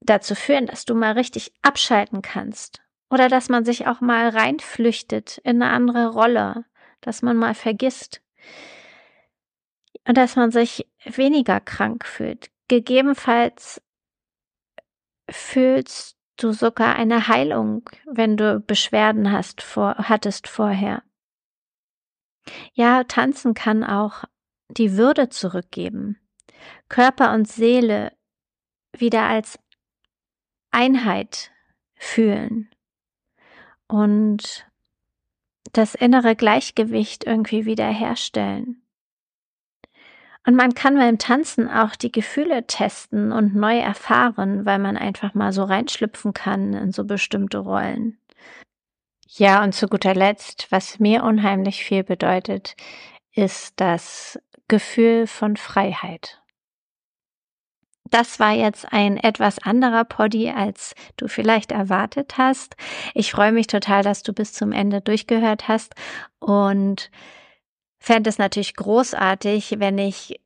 dazu 0.00 0.34
führen, 0.34 0.66
dass 0.66 0.84
du 0.84 0.94
mal 0.94 1.12
richtig 1.12 1.52
abschalten 1.62 2.20
kannst 2.20 2.82
oder 3.08 3.28
dass 3.28 3.48
man 3.48 3.64
sich 3.64 3.86
auch 3.86 4.00
mal 4.00 4.28
reinflüchtet 4.28 5.38
in 5.38 5.62
eine 5.62 5.72
andere 5.72 6.08
Rolle, 6.08 6.64
dass 7.00 7.22
man 7.22 7.36
mal 7.36 7.54
vergisst. 7.54 8.20
Und 10.06 10.16
dass 10.16 10.36
man 10.36 10.50
sich 10.50 10.86
weniger 11.04 11.60
krank 11.60 12.04
fühlt. 12.06 12.50
Gegebenenfalls 12.68 13.82
fühlst 15.30 16.16
du 16.36 16.52
sogar 16.52 16.96
eine 16.96 17.28
Heilung, 17.28 17.88
wenn 18.06 18.36
du 18.36 18.60
Beschwerden 18.60 19.32
hast 19.32 19.62
vor, 19.62 19.96
hattest 19.96 20.48
vorher. 20.48 21.02
Ja, 22.72 23.04
tanzen 23.04 23.54
kann 23.54 23.84
auch 23.84 24.24
die 24.68 24.96
Würde 24.96 25.28
zurückgeben, 25.28 26.18
Körper 26.88 27.34
und 27.34 27.48
Seele 27.48 28.12
wieder 28.96 29.24
als 29.24 29.58
Einheit 30.70 31.50
fühlen 31.94 32.70
und 33.88 34.66
das 35.72 35.94
innere 35.94 36.36
Gleichgewicht 36.36 37.24
irgendwie 37.24 37.66
wiederherstellen. 37.66 38.79
Und 40.46 40.56
man 40.56 40.74
kann 40.74 40.96
beim 40.96 41.18
Tanzen 41.18 41.68
auch 41.68 41.94
die 41.96 42.12
Gefühle 42.12 42.66
testen 42.66 43.30
und 43.30 43.54
neu 43.54 43.78
erfahren, 43.78 44.64
weil 44.64 44.78
man 44.78 44.96
einfach 44.96 45.34
mal 45.34 45.52
so 45.52 45.64
reinschlüpfen 45.64 46.32
kann 46.32 46.72
in 46.72 46.92
so 46.92 47.04
bestimmte 47.04 47.58
Rollen. 47.58 48.18
Ja, 49.28 49.62
und 49.62 49.74
zu 49.74 49.86
guter 49.86 50.14
Letzt, 50.14 50.66
was 50.70 50.98
mir 50.98 51.22
unheimlich 51.22 51.84
viel 51.84 52.02
bedeutet, 52.02 52.74
ist 53.32 53.74
das 53.76 54.40
Gefühl 54.66 55.26
von 55.26 55.56
Freiheit. 55.56 56.40
Das 58.10 58.40
war 58.40 58.52
jetzt 58.52 58.92
ein 58.92 59.16
etwas 59.18 59.60
anderer 59.60 60.04
Poddy, 60.04 60.50
als 60.50 60.94
du 61.16 61.28
vielleicht 61.28 61.70
erwartet 61.70 62.38
hast. 62.38 62.74
Ich 63.14 63.30
freue 63.30 63.52
mich 63.52 63.68
total, 63.68 64.02
dass 64.02 64.24
du 64.24 64.32
bis 64.32 64.52
zum 64.52 64.72
Ende 64.72 65.00
durchgehört 65.00 65.68
hast 65.68 65.94
und 66.40 67.10
fände 68.00 68.30
es 68.30 68.38
natürlich 68.38 68.74
großartig, 68.74 69.76
wenn 69.78 69.98
ich 69.98 70.40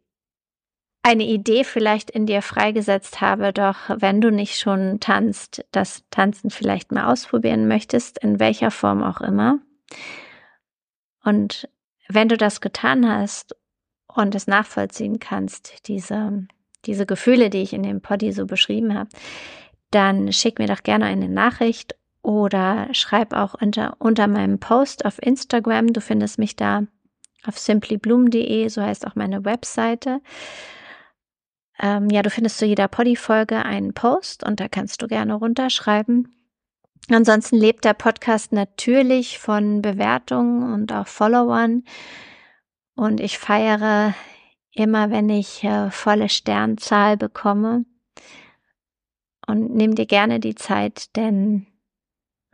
eine 1.03 1.25
Idee 1.25 1.65
vielleicht 1.65 2.11
in 2.11 2.27
dir 2.27 2.43
freigesetzt 2.43 3.21
habe, 3.21 3.53
doch 3.53 3.77
wenn 3.89 4.21
du 4.21 4.31
nicht 4.31 4.59
schon 4.59 5.01
tanzt, 5.01 5.65
das 5.71 6.03
Tanzen 6.11 6.51
vielleicht 6.51 6.93
mal 6.93 7.11
ausprobieren 7.13 7.69
möchtest, 7.69 8.19
in 8.19 8.41
welcher 8.41 8.71
Form 8.71 9.03
auch 9.03 9.21
immer. 9.21 9.59
Und 11.23 11.69
wenn 12.09 12.29
du 12.29 12.37
das 12.37 12.61
getan 12.61 13.09
hast 13.09 13.57
und 14.07 14.35
es 14.35 14.47
nachvollziehen 14.47 15.19
kannst, 15.19 15.89
diese 15.89 16.47
diese 16.87 17.07
Gefühle, 17.07 17.51
die 17.51 17.63
ich 17.63 17.73
in 17.73 17.83
dem 17.83 18.01
Poddy 18.01 18.33
so 18.33 18.47
beschrieben 18.47 18.95
habe, 18.95 19.11
dann 19.91 20.33
schick 20.33 20.59
mir 20.59 20.67
doch 20.67 20.83
gerne 20.83 21.07
eine 21.07 21.29
Nachricht 21.29 21.95
oder 22.23 22.89
schreib 22.93 23.33
auch 23.33 23.55
unter, 23.61 23.97
unter 23.99 24.27
meinem 24.27 24.59
Post 24.59 25.05
auf 25.05 25.23
Instagram. 25.23 25.93
Du 25.93 26.01
findest 26.01 26.39
mich 26.39 26.57
da 26.57 26.85
auf 27.47 27.59
simplybloom.de, 27.59 28.69
so 28.69 28.83
heißt 28.83 29.07
auch 29.07 29.15
meine 29.15 29.45
Webseite. 29.45 30.21
Ähm, 31.79 32.09
ja, 32.11 32.23
du 32.23 32.31
findest 32.31 32.59
zu 32.59 32.67
jeder 32.67 32.89
Poddy-Folge 32.89 33.65
einen 33.65 33.95
Post 33.95 34.45
und 34.45 34.61
da 34.61 34.69
kannst 34.69 35.03
du 35.03 35.07
gerne 35.07 35.35
runterschreiben. 35.35 36.31
Ansonsten 37.11 37.57
lebt 37.57 37.85
der 37.85 37.95
Podcast 37.95 38.53
natürlich 38.53 39.39
von 39.39 39.83
Bewertungen 39.83 40.73
und 40.73 40.93
auch 40.93 41.07
Followern. 41.07 41.85
Und 42.97 43.21
ich 43.21 43.39
feiere 43.39 44.15
immer 44.75 45.11
wenn 45.11 45.29
ich 45.31 45.65
äh, 45.65 45.91
volle 45.91 46.29
Sternzahl 46.29 47.17
bekomme. 47.17 47.85
Und 49.47 49.75
nimm 49.75 49.95
dir 49.95 50.07
gerne 50.07 50.41
die 50.41 50.55
Zeit, 50.55 51.15
denn 51.17 51.67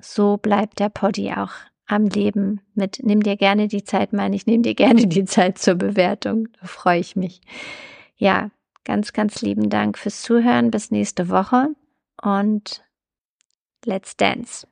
so 0.01 0.37
bleibt 0.37 0.81
der 0.81 0.89
Poddy 0.89 1.33
auch 1.33 1.53
am 1.91 2.07
Leben 2.07 2.61
mit. 2.75 3.01
Nimm 3.03 3.23
dir 3.23 3.37
gerne 3.37 3.69
die 3.69 3.85
Zeit, 3.85 4.13
meine 4.13 4.37
ich, 4.37 4.47
nimm 4.47 4.63
dir 4.63 4.75
gerne 4.75 5.07
die 5.07 5.25
Zeit 5.25 5.59
zur 5.59 5.75
Bewertung. 5.75 6.49
Da 6.61 6.67
freue 6.67 7.01
ich 7.01 7.17
mich. 7.17 7.41
Ja, 8.17 8.51
ganz, 8.85 9.13
ganz 9.13 9.43
lieben 9.43 9.71
Dank 9.71 9.99
fürs 9.99 10.23
Zuhören. 10.23 10.71
Bis 10.71 10.91
nächste 10.91 11.29
Woche 11.29 11.69
und 12.23 12.85
Let's 13.85 14.17
Dance. 14.17 14.67